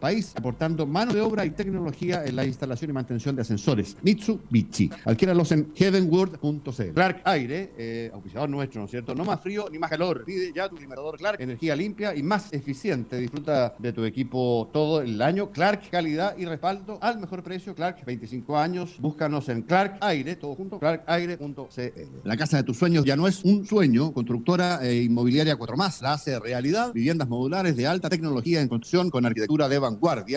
[0.00, 3.96] País aportando mano de obra y tecnología en la instalación y mantención de ascensores.
[4.02, 4.90] Mitsubishi.
[5.04, 6.92] Adquiéralos en heavenworld.cl.
[6.94, 8.10] Clark Aire, eh,
[8.48, 9.14] nuestro, ¿no es cierto?
[9.14, 10.24] No más frío ni más calor.
[10.24, 11.40] Pide ya tu liberador Clark.
[11.40, 13.18] Energía limpia y más eficiente.
[13.18, 15.50] Disfruta de tu equipo todo el año.
[15.50, 17.74] Clark, calidad y respaldo al mejor precio.
[17.74, 18.96] Clark, 25 años.
[18.98, 22.20] Búscanos en Clark Aire, todo junto, clarkaire.cl.
[22.24, 24.12] La casa de tus sueños ya no es un sueño.
[24.12, 26.94] Constructora e inmobiliaria 4 más la hace realidad.
[26.94, 29.89] Viviendas modulares de alta tecnología en construcción con arquitectura de vanguardia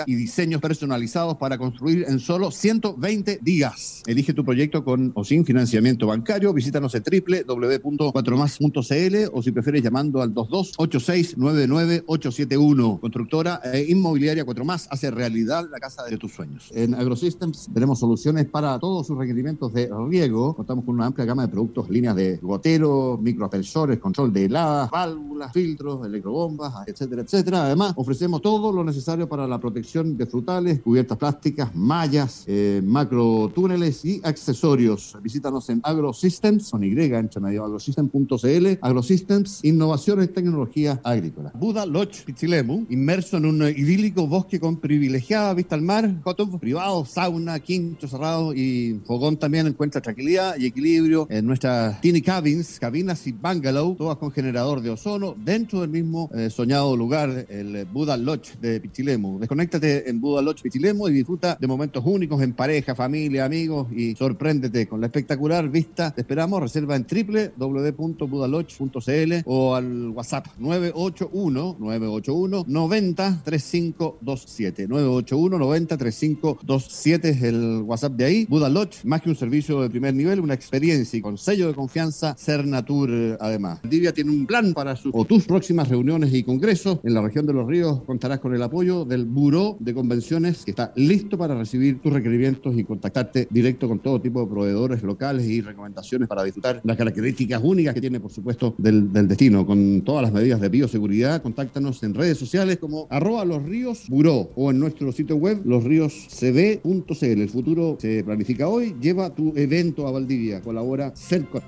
[0.06, 4.04] y diseños personalizados para construir en solo 120 días.
[4.06, 6.52] Elige tu proyecto con o sin financiamiento bancario.
[6.54, 13.00] Visítanos en www.4más.cl o si prefieres llamando al 2286998871.
[13.00, 16.70] Constructora e inmobiliaria 4 más hace realidad la casa de tus sueños.
[16.74, 20.56] En AgroSystems tenemos soluciones para todos sus requerimientos de riego.
[20.56, 25.52] Contamos con una amplia gama de productos, líneas de gotero, microaspersores, control de heladas, válvulas,
[25.52, 27.66] filtros, electrobombas, etcétera, etcétera.
[27.66, 33.52] Además, ofrecemos todo lo necesario para la protección de frutales, cubiertas plásticas, mallas, eh, macro
[33.54, 35.18] túneles y accesorios.
[35.22, 38.68] Visítanos en AgroSystems, con Y, entre medio, agrosystem.cl.
[38.82, 41.52] AgroSystems, innovación en tecnología agrícola.
[41.56, 47.06] Buda Lodge Pichilemu, inmerso en un idílico bosque con privilegiada vista al mar, cotos privado,
[47.06, 53.26] sauna, quinto cerrado y Fogón también encuentra tranquilidad y equilibrio en nuestras tiny cabins, cabinas
[53.28, 58.18] y bungalow, todas con generador de ozono, dentro del mismo eh, soñado lugar, el Buda
[58.18, 59.33] Lodge de Pichilemu.
[59.40, 64.16] Desconéctate en Buda Lodge Pichilemu y disfruta de momentos únicos en pareja, familia, amigos y
[64.16, 66.12] sorpréndete con la espectacular vista.
[66.12, 77.30] Te esperamos, reserva en www.budalodge.cl o al WhatsApp 981 981 90 3527 981 90 3527
[77.30, 78.46] es el WhatsApp de ahí.
[78.46, 78.70] Buda
[79.04, 83.38] más que un servicio de primer nivel, una experiencia y con sello de confianza Cernatur
[83.40, 83.80] además.
[83.84, 87.00] Divia tiene un plan para sus o tus próximas reuniones y congresos.
[87.04, 90.66] En la región de los ríos contarás con el apoyo del el Buró de Convenciones
[90.66, 95.04] que está listo para recibir tus requerimientos y contactarte directo con todo tipo de proveedores
[95.04, 99.66] locales y recomendaciones para disfrutar las características únicas que tiene, por supuesto, del, destino.
[99.66, 104.08] Con todas las medidas de bioseguridad, contáctanos en redes sociales como arroba los ríos
[104.56, 107.24] o en nuestro sitio web losrioscb.cl.
[107.24, 108.96] El futuro se planifica hoy.
[109.00, 110.62] Lleva tu evento a Valdivia.
[110.62, 111.62] Colabora Cerco.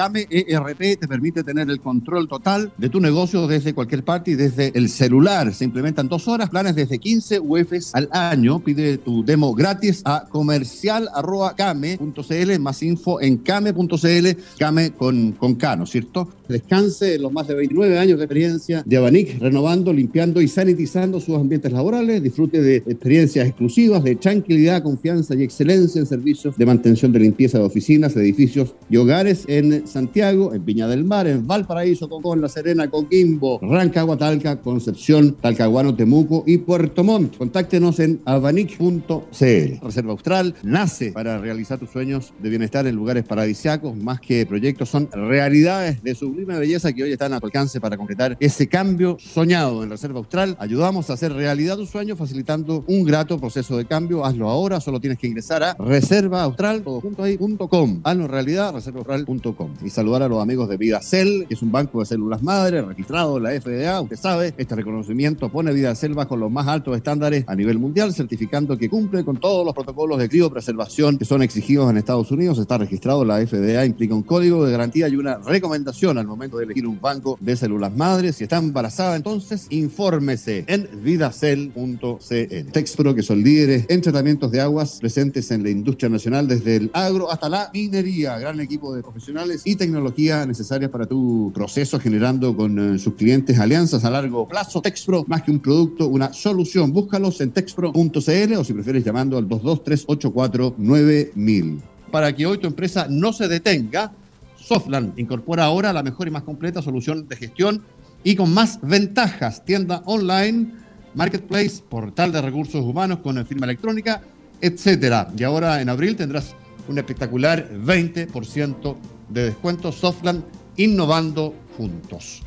[0.00, 4.34] Came ERP te permite tener el control total de tu negocio desde cualquier parte y
[4.34, 5.52] desde el celular.
[5.52, 8.60] Se implementan dos horas, planes desde 15 UFs al año.
[8.60, 12.58] Pide tu demo gratis a comercial.came.cl.
[12.60, 16.30] Más info en came.cl, came con, con K, ¿no es cierto?
[16.48, 21.20] Descanse en los más de 29 años de experiencia de Abanic, renovando, limpiando y sanitizando
[21.20, 22.22] sus ambientes laborales.
[22.22, 27.58] Disfrute de experiencias exclusivas de tranquilidad, confianza y excelencia en servicios de mantención de limpieza
[27.58, 32.48] de oficinas, edificios y hogares en Santiago, en Viña del Mar, en Valparaíso, Cocón, La
[32.48, 37.36] Serena, Coquimbo, Rancagua, Talca, Concepción, Talcahuano, Temuco y Puerto Montt.
[37.36, 39.80] Contáctenos en abanic.cl.
[39.82, 44.88] Reserva Austral nace para realizar tus sueños de bienestar en lugares paradisiacos, más que proyectos,
[44.88, 49.16] son realidades de sublime belleza que hoy están a tu alcance para concretar ese cambio
[49.18, 50.56] soñado en Reserva Austral.
[50.58, 54.24] Ayudamos a hacer realidad tus sueños facilitando un grato proceso de cambio.
[54.24, 58.00] Hazlo ahora, solo tienes que ingresar a reservaaustral.com.
[58.04, 62.06] Hazlo realidad, reservaaustral.com y saludar a los amigos de VidaCell, que es un banco de
[62.06, 64.00] células madre registrado en la FDA.
[64.00, 68.76] Usted sabe, este reconocimiento pone VidaCell bajo los más altos estándares a nivel mundial, certificando
[68.76, 72.58] que cumple con todos los protocolos de criopreservación que son exigidos en Estados Unidos.
[72.58, 76.64] Está registrado la FDA, implica un código de garantía y una recomendación al momento de
[76.64, 78.36] elegir un banco de células madres.
[78.36, 82.70] Si está embarazada, entonces infórmese en vidacell.cl.
[82.72, 86.90] Texpro, que son líderes en tratamientos de aguas presentes en la industria nacional, desde el
[86.92, 88.38] agro hasta la minería.
[88.38, 93.56] Gran equipo de profesionales y tecnología necesaria para tu proceso, generando con eh, sus clientes
[93.58, 94.82] alianzas a largo plazo.
[94.82, 96.92] Texpro, más que un producto, una solución.
[96.92, 101.80] Búscalos en texpro.cl o si prefieres llamando al 223849000.
[102.10, 104.12] Para que hoy tu empresa no se detenga,
[104.56, 107.82] Softland incorpora ahora la mejor y más completa solución de gestión
[108.24, 109.64] y con más ventajas.
[109.64, 110.72] Tienda online,
[111.14, 114.22] marketplace, portal de recursos humanos con firma electrónica,
[114.60, 115.28] etcétera.
[115.36, 116.56] Y ahora en abril tendrás
[116.88, 118.96] un espectacular 20%
[119.30, 120.44] de descuento Softland
[120.76, 122.42] innovando juntos.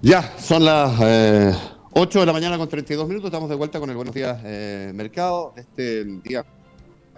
[0.00, 1.54] Ya, son las eh,
[1.92, 3.28] 8 de la mañana con 32 minutos.
[3.28, 5.52] Estamos de vuelta con el Buenos Días eh, Mercado.
[5.56, 6.44] Este día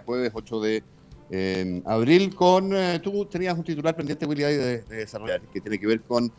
[0.05, 0.83] jueves 8 de
[1.31, 2.35] eh, abril.
[2.35, 6.01] Con eh, Tú tenías un titular pendiente, Willy, de, de desarrollar, que tiene que ver
[6.01, 6.31] con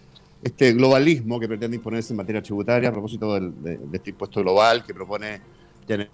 [0.43, 4.41] este globalismo que pretende imponerse en materia tributaria a propósito del, de, de, este impuesto
[4.41, 5.41] global que propone
[5.89, 6.11] Janet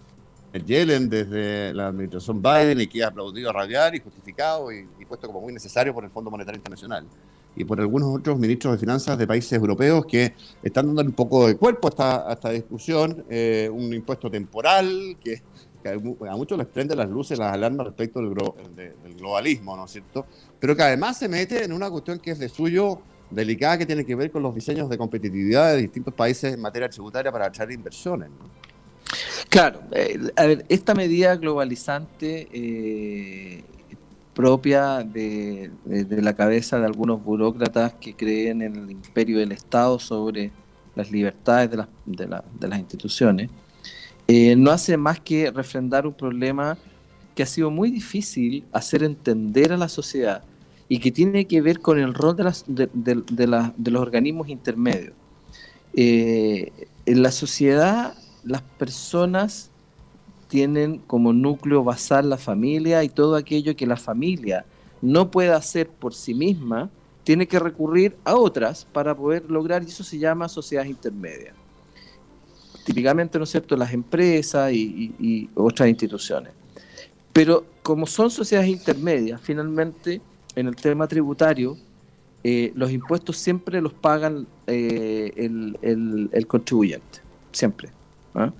[0.64, 5.26] Yellen desde la administración Biden y que ha aplaudido a y justificado y, y, puesto
[5.26, 7.06] como muy necesario por el Fondo Monetario Internacional
[7.54, 11.46] y por algunos otros ministros de finanzas de países europeos que están dando un poco
[11.46, 15.42] de cuerpo a esta, a esta discusión, eh, un impuesto temporal que,
[15.82, 18.34] que, a muchos les prende las luces, las alarmas respecto del,
[18.74, 20.26] de, del globalismo, ¿no es cierto?
[20.58, 23.00] Pero que además se mete en una cuestión que es de suyo
[23.34, 26.88] delicada que tiene que ver con los diseños de competitividad de distintos países en materia
[26.88, 28.28] tributaria para atraer inversiones.
[28.30, 28.62] ¿no?
[29.48, 33.64] Claro, eh, a ver, esta medida globalizante eh,
[34.34, 40.50] propia de, la cabeza de algunos burócratas que creen en el imperio del Estado sobre
[40.94, 41.70] las libertades
[42.06, 43.50] de las instituciones,
[44.28, 46.78] eh, no hace más que refrendar un problema
[47.34, 50.42] que ha sido muy difícil hacer entender a la sociedad
[50.92, 55.14] y que tiene que ver con el rol de, las, de, los organismos intermedios.
[55.94, 56.70] Eh,
[57.06, 58.12] en la sociedad,
[58.44, 59.70] las personas
[60.48, 64.66] tienen como núcleo basal la familia y todo aquello que la familia
[65.00, 66.90] no puede hacer por sí misma,
[67.24, 71.54] tiene que recurrir a otras para poder lograr, y eso se llama sociedades intermedias.
[72.84, 76.52] Típicamente, ¿no es cierto?, las empresas y otras instituciones.
[77.32, 80.20] Pero como son sociedades intermedias, finalmente
[80.56, 81.76] en el tema tributario,
[82.44, 87.20] eh, los impuestos siempre los pagan eh, el, contribuyente,
[87.52, 87.90] siempre.
[88.34, 88.52] ¿ah?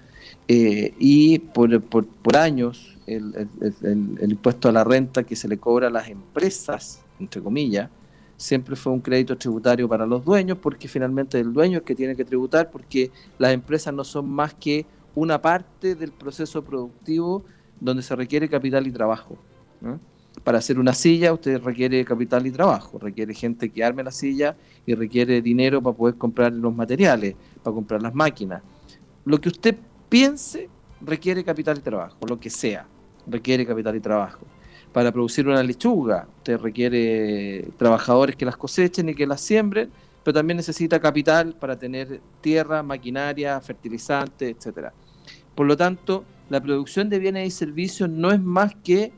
[0.46, 3.48] Eh, y por, por, por años el,
[3.83, 7.90] el, impuesto a la renta que se le cobra a las empresas, entre comillas,
[8.37, 12.14] siempre fue un crédito tributario para los dueños, porque finalmente el dueño es que tiene
[12.16, 17.44] que tributar, porque las empresas no son más que una parte del proceso productivo
[17.81, 19.37] donde se requiere capital y trabajo.
[19.81, 19.98] ¿no?
[20.44, 24.57] Para hacer una silla usted requiere capital y trabajo, requiere gente que arme la silla
[24.85, 28.62] y requiere dinero para poder comprar los materiales, para comprar las máquinas.
[29.24, 29.76] Lo que usted
[30.09, 30.68] piense
[31.00, 32.87] requiere capital y trabajo, lo que sea,
[33.26, 34.40] requiere capital y trabajo.
[34.92, 39.90] Para producir una lechuga, usted requiere trabajadores que las cosechen y que las siembren,
[40.22, 44.92] pero también necesita capital para tener tierra, maquinaria, fertilizantes, etcétera.
[45.55, 49.12] Por lo tanto, la producción de bienes y servicios no es más que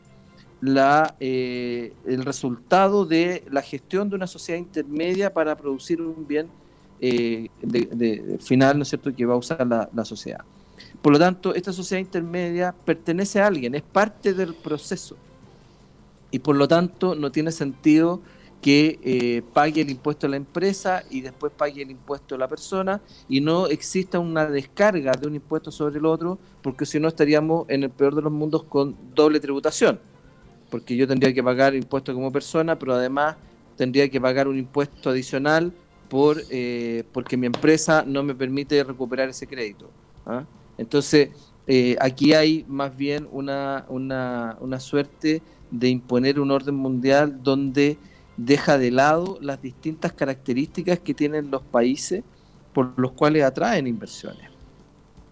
[0.65, 6.49] la, eh, el resultado de la gestión de una sociedad intermedia para producir un bien
[7.01, 7.51] eh,
[8.41, 10.41] final, ¿no es cierto?, que va a usar la, la, sociedad.
[11.03, 15.17] Por lo tanto, esta sociedad intermedia pertenece a alguien, es parte del proceso.
[16.31, 18.23] Y por lo tanto, no tiene sentido
[18.63, 22.49] que eh, pague el impuesto a la empresa y después pague el impuesto a la
[22.49, 27.09] persona y no exista una descarga de un impuesto sobre el otro, porque si no
[27.09, 30.01] estaríamos en el peor de los mundos con doble tributación,
[30.75, 33.37] porque yo tendría que pagar impuesto como persona, pero además
[33.77, 35.73] tendría que pagar un impuesto adicional
[36.09, 39.89] por eh, porque mi empresa no me permite recuperar ese crédito.
[40.27, 40.43] ¿ah?
[40.77, 41.29] Entonces,
[41.69, 47.97] eh, aquí hay más bien una, una suerte de imponer un orden mundial donde
[48.37, 52.25] deja de lado las distintas características que tienen los países
[52.73, 54.54] por los cuales atraen inversiones.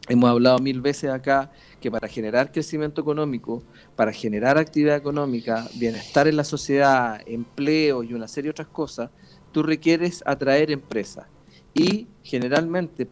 [0.08, 3.62] Hemos hablado mil veces acá que para generar crecimiento económico,
[3.94, 9.10] para generar actividad económica, bienestar en la sociedad, empleo y una serie de otras cosas,
[9.52, 11.26] tú requieres atraer empresas.
[11.72, 13.08] Y generalmente,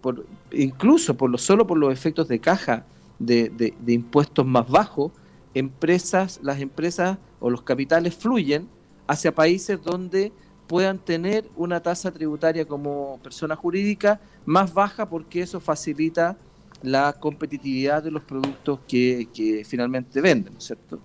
[0.51, 2.85] incluso por lo, solo por los efectos de caja
[3.21, 5.13] de, de impuestos más bajos,
[5.55, 8.69] empresas, las empresas o los capitales fluyen
[9.07, 10.33] hacia países donde
[10.67, 16.37] puedan tener una tasa tributaria como persona jurídica más baja porque eso facilita
[16.83, 21.01] la competitividad de los productos que, finalmente venden, ¿no es cierto?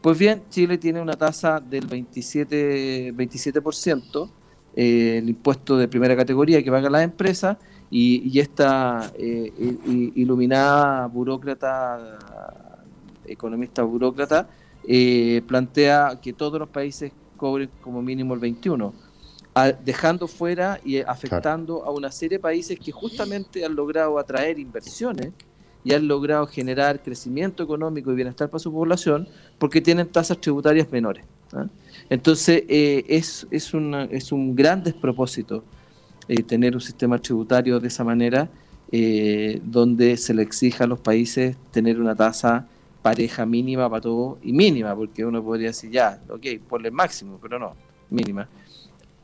[0.00, 4.30] Pues bien, Chile tiene una tasa del 27%, 27%
[4.78, 7.56] eh, el impuesto de primera categoría que pagan las empresas
[7.90, 9.50] y, esta eh,
[10.14, 12.18] iluminada burócrata,
[13.26, 14.48] economista burócrata,
[14.86, 18.92] eh, plantea que todos los países cobren como mínimo el 21,
[19.84, 25.32] dejando fuera y afectando a una serie de países que justamente han logrado atraer inversiones
[25.82, 29.26] y han logrado generar crecimiento económico y bienestar para su población
[29.58, 31.24] porque tienen tasas tributarias menores.
[31.52, 31.66] ¿ah?
[32.10, 33.72] Entonces, eh, es, es,
[34.10, 35.64] es un gran despropósito
[36.28, 38.48] eh, tener un sistema tributario de esa manera,
[38.90, 42.66] eh, donde se le exija a los países tener una tasa
[43.00, 47.60] pareja mínima para todo y mínima, porque uno podría decir ya, ok, ponle máximo, pero
[47.60, 47.74] no,
[48.10, 48.48] mínima.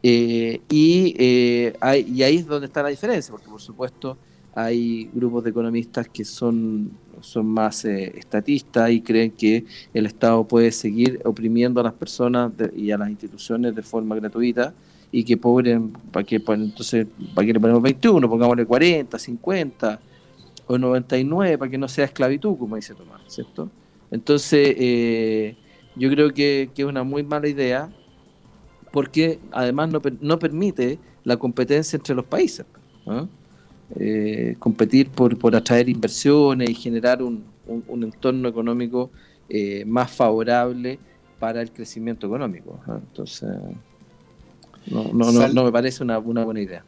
[0.03, 1.73] Eh, y, eh,
[2.07, 4.17] y ahí es donde está la diferencia, porque por supuesto
[4.55, 10.47] hay grupos de economistas que son, son más eh, estatistas y creen que el Estado
[10.47, 14.75] puede seguir oprimiendo a las personas y a las instituciones de forma gratuita
[15.11, 18.29] y que pobre, ¿para qué, entonces, ¿para qué le ponemos 21?
[18.29, 20.01] Pongámosle 40, 50
[20.67, 23.71] o 99 para que no sea esclavitud, como dice Tomás, ¿cierto?
[24.11, 25.57] Entonces, eh,
[25.97, 27.91] yo creo que, es una muy mala idea
[28.93, 32.67] porque además no, no permite la competencia entre los países.
[33.97, 39.11] Eh, competir por, por atraer inversiones y generar un, un, entorno económico
[39.49, 40.99] eh, más favorable
[41.39, 42.81] para el crecimiento económico.
[42.87, 43.51] Entonces,
[44.87, 46.85] no, no, no, no, me parece una, una buena idea.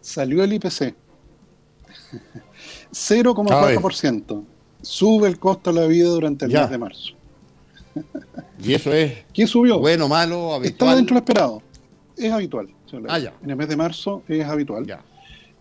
[0.00, 0.94] Salió el IPC.
[2.92, 4.44] 0,4%.
[4.80, 7.17] Sube el costo de la vida durante el mes de marzo.
[8.62, 9.24] ¿Y eso es?
[9.32, 9.78] ¿Qué subió?
[9.78, 10.90] Bueno, malo, habitual.
[10.90, 11.62] Está dentro de lo esperado.
[12.16, 12.68] Es habitual.
[13.08, 14.86] Ah, en el mes de marzo es habitual.
[14.86, 15.02] Ya.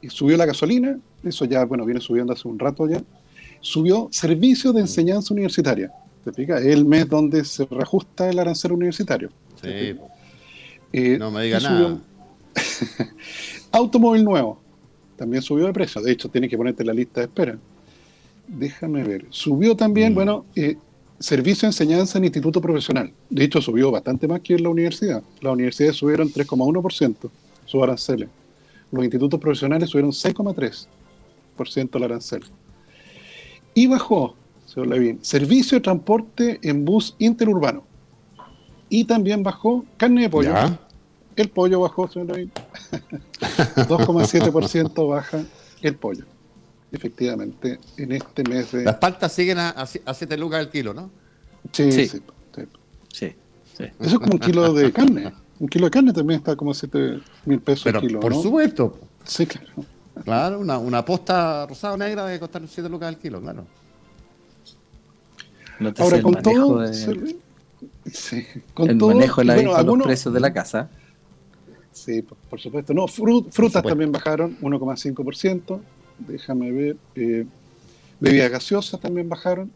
[0.01, 3.01] Y subió la gasolina, eso ya, bueno, viene subiendo hace un rato ya.
[3.59, 5.91] Subió servicio de enseñanza universitaria.
[6.23, 6.59] ¿Te explica?
[6.59, 9.29] Es el mes donde se reajusta el arancel universitario.
[9.61, 9.95] Sí.
[10.93, 11.99] Eh, no me diga nada.
[13.71, 14.61] Automóvil nuevo
[15.17, 16.01] también subió de precio.
[16.01, 17.57] De hecho, tienes que ponerte en la lista de espera.
[18.47, 19.25] Déjame ver.
[19.29, 20.15] Subió también, mm.
[20.15, 20.77] bueno, eh,
[21.19, 23.11] servicio de enseñanza en instituto profesional.
[23.29, 25.23] De hecho, subió bastante más que en la universidad.
[25.41, 27.29] Las universidades subieron 3,1%
[27.65, 28.29] su aranceles.
[28.91, 32.43] Los institutos profesionales subieron 6,3% el arancel.
[33.73, 34.35] Y bajó,
[34.65, 37.83] señor bien, servicio de transporte en bus interurbano.
[38.89, 40.53] Y también bajó carne de pollo.
[41.35, 42.49] El pollo bajó, señor David.
[43.75, 45.43] 2,7% baja
[45.81, 46.25] el pollo.
[46.97, 48.83] Efectivamente, en este mes de.
[48.83, 51.11] Las paltas siguen a, a, 7 lucas el kilo, ¿no?
[51.71, 52.07] Sí sí,
[53.13, 53.35] sí,
[53.77, 55.31] Eso es como un kilo de carne.
[55.59, 58.19] Un kilo de carne también está como a 7 mil pesos el kilo.
[58.19, 58.97] Por supuesto.
[59.23, 59.67] Sí, claro.
[60.23, 63.65] Claro, una, una posta rosada o negra debe costar 7 lucas el kilo, claro.
[65.99, 66.83] Ahora, con todo,
[68.11, 68.43] Sí,
[68.77, 70.89] el manejo de la bueno, los precios de la casa.
[71.91, 72.93] Sí, por, supuesto.
[72.93, 75.79] No, frutas también bajaron 1,5%.
[76.19, 76.97] Déjame ver.
[77.15, 77.45] Eh,
[78.19, 79.71] bebidas gaseosas también bajaron.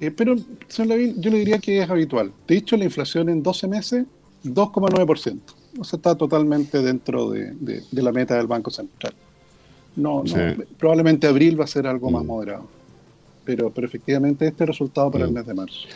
[0.00, 0.36] Eh, pero,
[0.68, 2.32] señor Lavín, yo le diría que es habitual.
[2.46, 4.06] De hecho, la inflación en 12 meses,
[4.44, 5.38] 2,9%.
[5.78, 7.54] O sea, está totalmente dentro de,
[7.92, 9.14] la meta del Banco Central.
[9.96, 12.26] No, no probablemente abril va a ser algo más mm.
[12.26, 12.68] moderado.
[13.44, 15.34] Pero, pero efectivamente este es el resultado para el mm.
[15.34, 15.88] mes de marzo.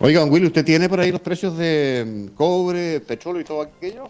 [0.00, 4.08] Oiga, don Willy, ¿usted tiene por ahí los precios de cobre, petróleo y todo aquello?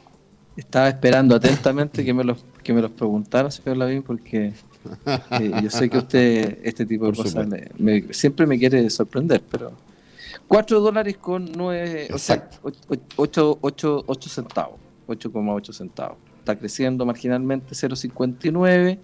[0.59, 4.53] Estaba esperando atentamente que me los, que me los preguntara, señor Lavín, porque
[5.41, 7.47] eh, yo sé que usted este tipo de cosas
[8.11, 9.71] siempre me quiere sorprender, pero
[10.49, 12.51] 4 dólares con 9, o sea,
[13.15, 16.19] 8, 8, 8 centavos, 8,8 centavos.
[16.41, 18.99] Está creciendo marginalmente 0,59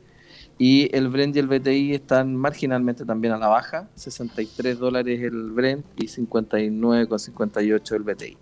[0.59, 5.53] y el Brent y el BTI están marginalmente también a la baja, 63 dólares el
[5.53, 8.37] Brent y 59,58 el BTI.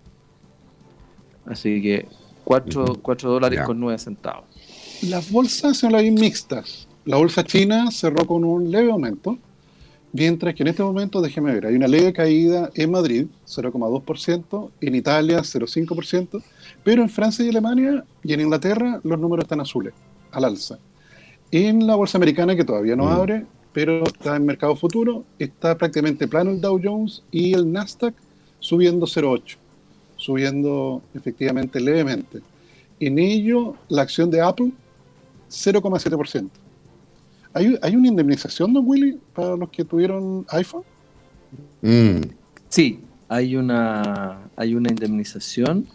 [1.45, 2.07] Así que
[2.43, 4.45] 4, 4 dólares con 9 centavos.
[5.03, 6.87] Las bolsas son las mixtas.
[7.05, 9.37] La bolsa china cerró con un leve aumento,
[10.13, 14.95] mientras que en este momento, déjeme ver, hay una leve caída en Madrid, 0,2%, en
[14.95, 16.41] Italia, 0,5%,
[16.83, 19.93] pero en Francia y Alemania y en Inglaterra los números están azules,
[20.31, 20.79] al alza.
[21.51, 23.09] En la bolsa americana, que todavía no mm.
[23.09, 28.13] abre, pero está en mercado futuro, está prácticamente plano el Dow Jones y el Nasdaq
[28.59, 29.57] subiendo 0,8,
[30.23, 32.39] subiendo efectivamente levemente.
[32.99, 34.71] En ello, la acción de Apple,
[35.49, 36.49] 0,7%.
[37.53, 40.83] ¿Hay, ¿Hay una indemnización, don Willy, para los que tuvieron iPhone?
[41.81, 42.21] Mm.
[42.69, 45.87] Sí, hay una, hay una indemnización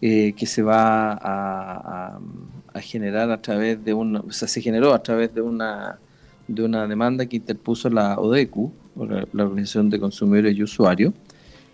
[0.00, 2.18] eh, que se va a,
[2.80, 5.98] generar a través de una, o sea, se generó a través de una
[6.46, 8.70] de una demanda que interpuso la ODECU,
[9.32, 11.14] la, Organización de Consumidores y Usuarios,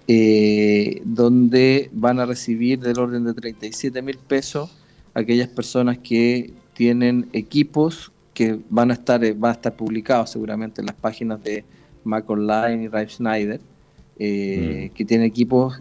[0.09, 4.71] eh, donde van a recibir del orden de 37 mil pesos
[5.15, 10.81] aquellas personas que tienen equipos que van a estar, eh, van a estar publicados seguramente
[10.81, 11.65] en las páginas de
[12.05, 14.95] Mac Online y Rive Schneider, mm.
[14.95, 15.81] que tienen equipos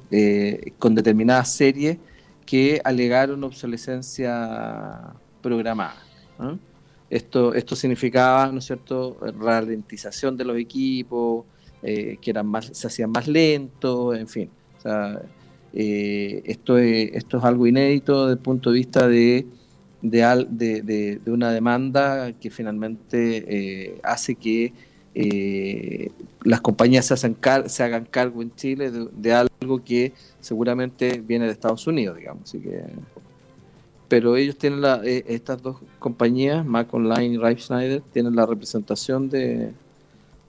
[0.77, 1.97] con determinadas series
[2.45, 5.95] que alegaron obsolescencia programada.
[7.09, 11.45] Esto, esto significaba, ¿no es cierto?, ralentización de los equipos,
[11.83, 14.49] eh, que eran más, se hacían más lentos, en fin.
[15.73, 19.47] Eh, esto, es, esto es algo inédito desde el punto de vista de,
[20.01, 24.73] de, de, una demanda que finalmente eh, hace que
[26.43, 31.51] las compañías se, hacen se hagan cargo en Chile de, algo que seguramente viene de
[31.51, 32.43] Estados Unidos, digamos.
[32.43, 32.83] Así que,
[34.07, 39.29] pero ellos tienen la, estas dos compañías, Mac Online y Rive Schneider, tienen la representación
[39.29, 39.73] de,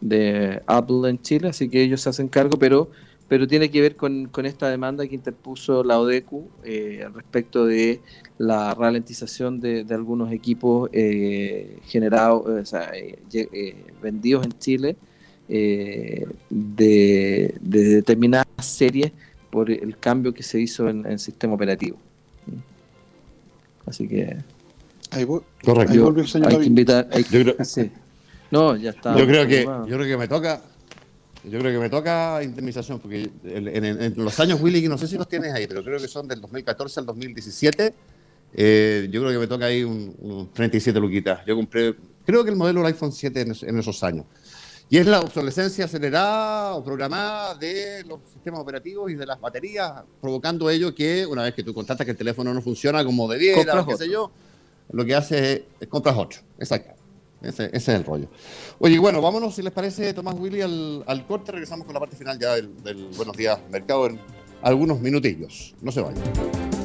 [0.03, 2.91] de Apple en Chile, así que ellos se hacen cargo, pero
[3.29, 8.03] pero tiene que ver con, esta demanda que interpuso la ODECU eh, respecto de
[8.37, 12.93] la ralentización de, algunos equipos eh, generados, o sea,
[14.03, 14.97] vendidos en Chile
[15.49, 19.13] de, de, determinadas series
[19.49, 21.97] por el cambio que se hizo en, el sistema operativo.
[23.87, 24.37] Así que.
[25.11, 25.27] Ahí
[25.65, 26.09] Correcto.
[26.17, 27.09] el señor hay que invitar.
[28.53, 29.17] No, ya está.
[29.17, 30.63] Yo creo que, yo creo que me toca.
[31.45, 35.27] Yo creo que me toca indemnización, porque en, los años, Willy, no sé si los
[35.27, 37.95] tienes ahí, pero creo que son del 2014 al 2017.
[38.55, 41.45] Eh, yo creo que me toca ahí un, 37 luquitas.
[41.45, 44.27] Yo compré, creo que el modelo del iPhone 7 en esos años.
[44.93, 49.91] Y es la obsolescencia acelerada o programada de los sistemas operativos y de las baterías,
[50.21, 53.87] provocando ello que una vez que tú constatas que el teléfono no funciona como debiera,
[53.87, 54.31] qué sé yo,
[54.91, 56.41] lo que hace es, compras otro.
[56.59, 56.91] Exacto.
[57.43, 58.28] Ese, es el rollo.
[58.78, 61.53] Oye, bueno, vámonos, si les parece, Tomás Willy, al, corte.
[61.53, 64.20] Regresamos con la parte final ya del, del Buenos Días Mercado en
[64.62, 65.74] algunos minutillos.
[65.80, 66.82] No se vayan.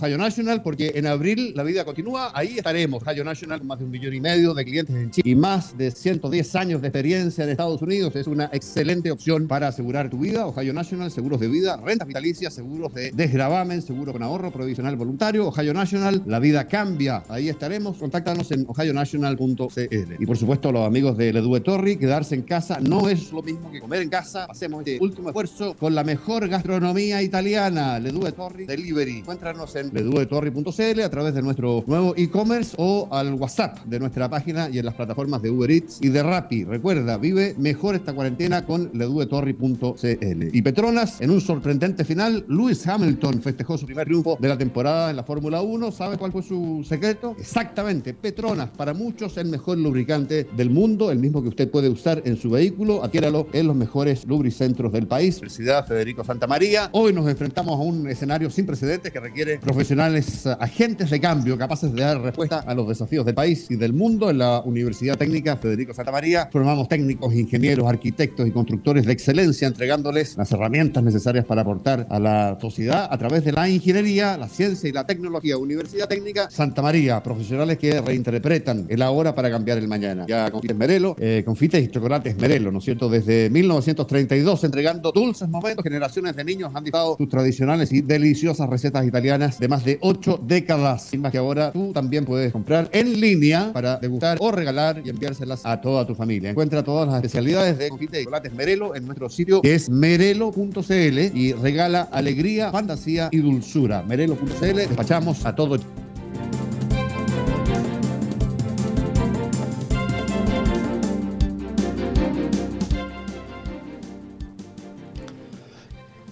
[0.00, 3.02] Ohio National, porque en abril la vida continúa, ahí estaremos.
[3.02, 5.90] Ohio National, más de un millón y medio de clientes en Chile y más de
[5.90, 10.46] 110 años de experiencia en Estados Unidos, es una excelente opción para asegurar tu vida.
[10.46, 15.48] Ohio National, seguros de vida, rentas vitalicias, seguros de desgravamen, seguro con ahorro, provisional voluntario.
[15.48, 17.22] Ohio National, la vida cambia.
[17.28, 17.98] Ahí estaremos.
[17.98, 20.14] Contáctanos en ohionational.cl.
[20.18, 23.70] Y por supuesto, los amigos de Ledue Torri, quedarse en casa no es lo mismo
[23.70, 24.46] que comer en casa.
[24.46, 27.98] Hacemos este último esfuerzo con la mejor gastronomía italiana.
[27.98, 29.18] Ledue Torri Delivery.
[29.18, 34.68] Encuéntranos en leduetorri.cl, a través de nuestro nuevo e-commerce o al WhatsApp de nuestra página
[34.70, 36.64] y en las plataformas de Uber Eats y de Rappi.
[36.64, 40.48] Recuerda, vive mejor esta cuarentena con leduetorri.cl.
[40.52, 45.10] Y Petronas, en un sorprendente final, Lewis Hamilton festejó su primer triunfo de la temporada
[45.10, 45.92] en la Fórmula 1.
[45.92, 47.34] ¿Sabe cuál fue su secreto?
[47.38, 52.22] Exactamente, Petronas, para muchos el mejor lubricante del mundo, el mismo que usted puede usar
[52.24, 53.02] en su vehículo.
[53.02, 55.36] Adquiéralo en los mejores lubricentros del país.
[55.36, 56.88] Universidad Federico Santa María.
[56.92, 61.56] Hoy nos enfrentamos a un escenario sin precedentes que requiere profesionales, eh, agentes de cambio,
[61.56, 64.28] capaces de dar respuesta a los desafíos del país y del mundo.
[64.28, 69.66] En la Universidad Técnica Federico Santa María formamos técnicos, ingenieros, arquitectos y constructores de excelencia,
[69.66, 74.48] entregándoles las herramientas necesarias para aportar a la sociedad a través de la ingeniería, la
[74.48, 75.56] ciencia y la tecnología.
[75.56, 80.26] Universidad Técnica Santa María, profesionales que reinterpretan el ahora para cambiar el mañana.
[80.28, 83.08] Ya confites Merelo, eh, y chocolates Merelo, ¿no es cierto?
[83.08, 89.06] Desde 1932, entregando dulces momentos, generaciones de niños han dictado sus tradicionales y deliciosas recetas
[89.06, 91.04] italianas de más de ocho décadas.
[91.04, 95.08] Sin más que ahora tú también puedes comprar en línea para degustar o regalar y
[95.08, 96.50] enviárselas a toda tu familia.
[96.50, 101.18] Encuentra todas las especialidades de confites y chocolates Merelo en nuestro sitio que es merelo.cl
[101.34, 104.02] y regala alegría, fantasía y dulzura.
[104.02, 105.78] Merelo.cl, despachamos a todo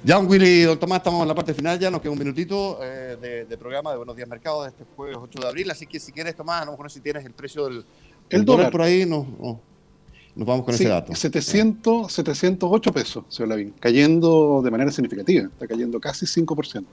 [0.08, 3.18] Ya, Willy, don Tomás, estamos en la parte final ya, nos queda un minutito eh,
[3.20, 6.00] de, de programa de Buenos Días Mercados de este jueves 8 de abril, así que
[6.00, 7.84] si quieres, Tomás, a lo mejor si tienes el precio del,
[8.30, 8.70] El dólar.
[8.72, 9.58] por ahí, nos, nos-
[10.34, 11.14] nos vamos con Sí, ese dato.
[11.14, 16.86] 700, 708 pesos, señor Lavín, cayendo de manera significativa, está cayendo casi 5%.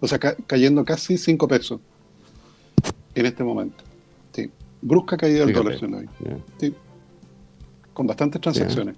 [0.00, 1.80] O sea, ca- cayendo casi 5 pesos
[3.14, 3.82] en este momento.
[4.34, 4.50] Sí.
[4.82, 5.64] Brusca caída del Fíjate.
[5.64, 6.44] dólar, señor Lavín.
[6.58, 6.74] Sí.
[7.94, 8.96] Con bastantes transacciones.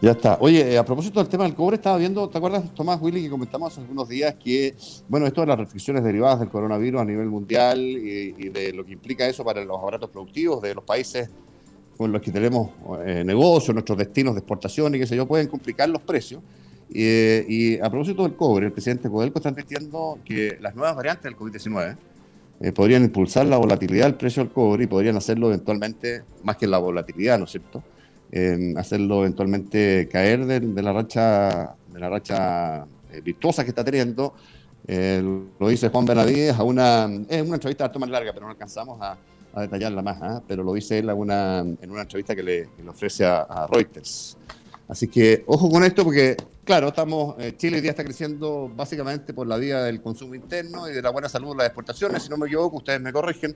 [0.00, 0.38] Ya está.
[0.40, 3.30] Oye, eh, a propósito del tema del cobre, estaba viendo, ¿te acuerdas, Tomás Willy, que
[3.30, 4.76] comentamos hace algunos días que,
[5.08, 8.92] bueno, esto de las restricciones derivadas del coronavirus a nivel mundial y, de lo que
[8.92, 11.28] implica eso para los aparatos productivos de los países
[11.96, 12.70] con los que tenemos
[13.04, 16.40] eh, negocios, nuestros destinos de exportación y qué sé yo, pueden complicar los precios.
[16.88, 20.94] Y, eh, y a propósito del cobre, el presidente Codelco está advirtiendo que las nuevas
[20.94, 21.96] variantes del COVID-19
[22.60, 26.68] eh, podrían impulsar la volatilidad del precio del cobre y podrían hacerlo eventualmente, más que
[26.68, 27.82] la volatilidad, ¿no es cierto?
[28.30, 33.82] Eh, hacerlo eventualmente caer de, de la racha de la racha eh, virtuosa que está
[33.82, 34.34] teniendo.
[34.86, 35.22] Eh,
[35.58, 39.00] lo dice Juan Benavides a una, es una entrevista harto más larga, pero no alcanzamos
[39.00, 39.16] a,
[39.54, 40.42] a detallarla más, ¿ah?
[40.46, 43.40] pero lo dice él a una, en una entrevista que le, que le ofrece a,
[43.42, 44.36] a Reuters.
[44.88, 49.34] Así que ojo con esto porque, claro, estamos, eh, Chile hoy día está creciendo básicamente
[49.34, 52.30] por la vía del consumo interno y de la buena salud de las exportaciones, si
[52.30, 53.54] no me equivoco, ustedes me corrigen.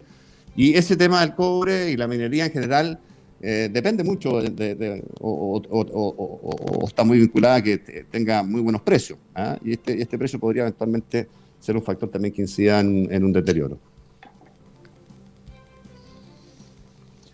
[0.55, 2.99] Y ese tema del cobre y la minería en general
[3.43, 7.57] eh, depende mucho de, de- de- o, o- o- o- o- o está muy vinculada
[7.57, 9.19] a que te- tenga muy buenos precios.
[9.35, 9.59] ¿ah?
[9.65, 11.29] Y este, este precio podría eventualmente
[11.61, 13.79] ser un factor también que incida en, en un deterioro.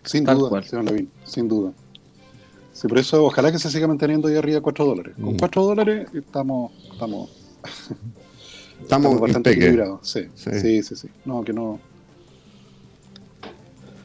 [0.03, 0.63] Sin Tal duda, cual.
[0.63, 1.71] señor Lavín, sin duda.
[2.73, 5.13] Sí, por eso ojalá que se siga manteniendo ahí arriba 4 dólares.
[5.19, 5.37] Con Mm.
[5.37, 7.29] 4 dólares estamos, estamos,
[8.81, 9.99] Estamos, bastante equilibrados.
[10.09, 10.49] Sí, Sí.
[10.61, 11.79] sí, sí, sí, No, que no.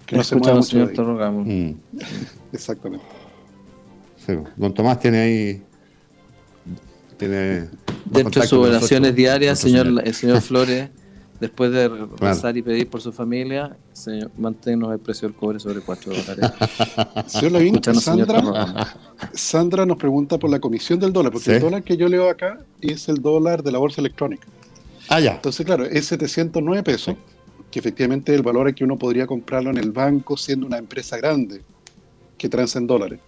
[0.07, 0.69] Que No no se mueva mucho.
[0.69, 0.93] señor.
[0.93, 1.45] Torrogamo.
[1.45, 1.75] Mm,
[2.53, 3.05] Exactamente.
[4.27, 4.33] sí.
[4.57, 5.63] Don Tomás tiene ahí.
[7.17, 7.69] Tiene
[8.07, 10.91] Dentro de sus oraciones diarias, nuestro señor, el señor Flores,
[11.41, 11.89] después de
[12.19, 16.51] rezar y pedir por su familia, señor, manténnos el precio del cobre sobre 4 dólares.
[17.27, 18.97] Señor Lavín, señor Sandra.
[19.33, 21.53] Sandra nos pregunta por la comisión del dólar, porque Sí.
[21.53, 24.47] el dólar que yo leo acá es el dólar de la bolsa electrónica.
[25.09, 25.35] Ah, ya.
[25.37, 27.15] Entonces, claro, es 709 pesos,
[27.75, 30.79] que efectivamente es el valor a que uno podría comprarlo en el banco siendo una
[30.79, 31.61] empresa grande
[32.39, 33.18] que transa en dólares.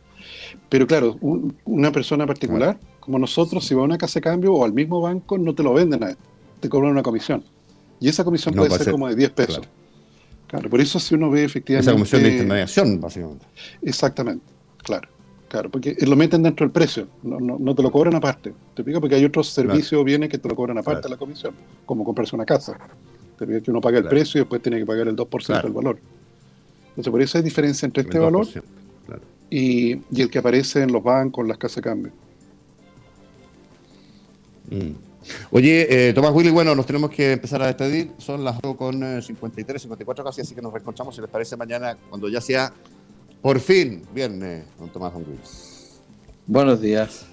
[0.68, 4.53] Pero claro, un- una persona particular, como nosotros, si va a una casa de cambio
[4.55, 6.22] o al mismo banco, no te lo venden a esto,
[6.61, 7.42] te cobran una comisión.
[7.99, 9.57] Y esa comisión No, puede ser ser- como de 10 pesos.
[9.59, 9.70] claro.
[10.47, 10.70] Claro.
[10.70, 11.90] por eso si uno ve efectivamente...
[11.90, 13.44] Esa comisión de intermediación, básicamente.
[13.82, 14.44] Exactamente,
[14.84, 15.09] claro.
[15.49, 18.51] Claro, porque lo meten dentro del precio, no, no, no te lo cobran aparte.
[18.74, 19.01] ¿Te explico?
[19.01, 21.09] Porque hay otros servicios o bienes que te lo cobran aparte Claro.
[21.09, 21.53] de la comisión,
[21.84, 22.76] como comprarse una casa.
[23.39, 24.16] Que uno paga el Claro.
[24.16, 25.62] precio y después tiene que pagar el 2% Claro.
[25.68, 25.99] del valor.
[26.91, 28.62] Entonces, por eso hay diferencia entre este valor 2%,
[29.07, 29.22] claro.
[29.51, 32.12] y, y el que aparece en los bancos, en las casas de cambio.
[34.70, 34.91] Mm.
[35.51, 38.12] Oye, eh, Tomás Willy, bueno, nos tenemos que empezar a despedir.
[38.18, 41.57] Son las 8 con eh, 53, 54 casi, así que nos reencontramos, si les parece,
[41.57, 42.72] mañana, cuando ya sea
[43.43, 45.39] por fin viernes, don Tomás Willy.
[46.47, 47.26] Buenos días.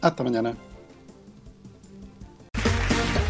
[0.00, 0.54] Hasta mañana.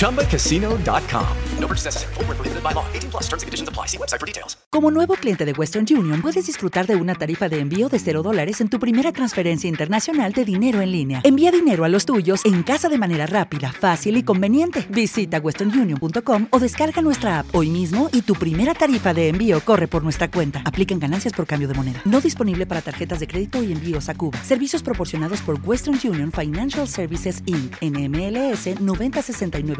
[0.00, 1.26] ChumbaCasino.com.
[1.60, 2.14] No purchase necessary.
[2.14, 2.86] Full prohibited by law.
[2.94, 3.86] 18 plus terms and conditions apply.
[3.86, 4.56] See website for details.
[4.70, 8.22] Como nuevo cliente de Western Union, puedes disfrutar de una tarifa de envío de 0
[8.22, 11.20] dólares en tu primera transferencia internacional de dinero en línea.
[11.22, 14.86] Envía dinero a los tuyos en casa de manera rápida, fácil y conveniente.
[14.88, 19.86] Visita westernunion.com o descarga nuestra app hoy mismo y tu primera tarifa de envío corre
[19.86, 20.62] por nuestra cuenta.
[20.64, 22.00] Aplican ganancias por cambio de moneda.
[22.06, 24.42] No disponible para tarjetas de crédito y envíos a Cuba.
[24.44, 27.76] Servicios proporcionados por Western Union Financial Services Inc.
[27.82, 28.80] NMLS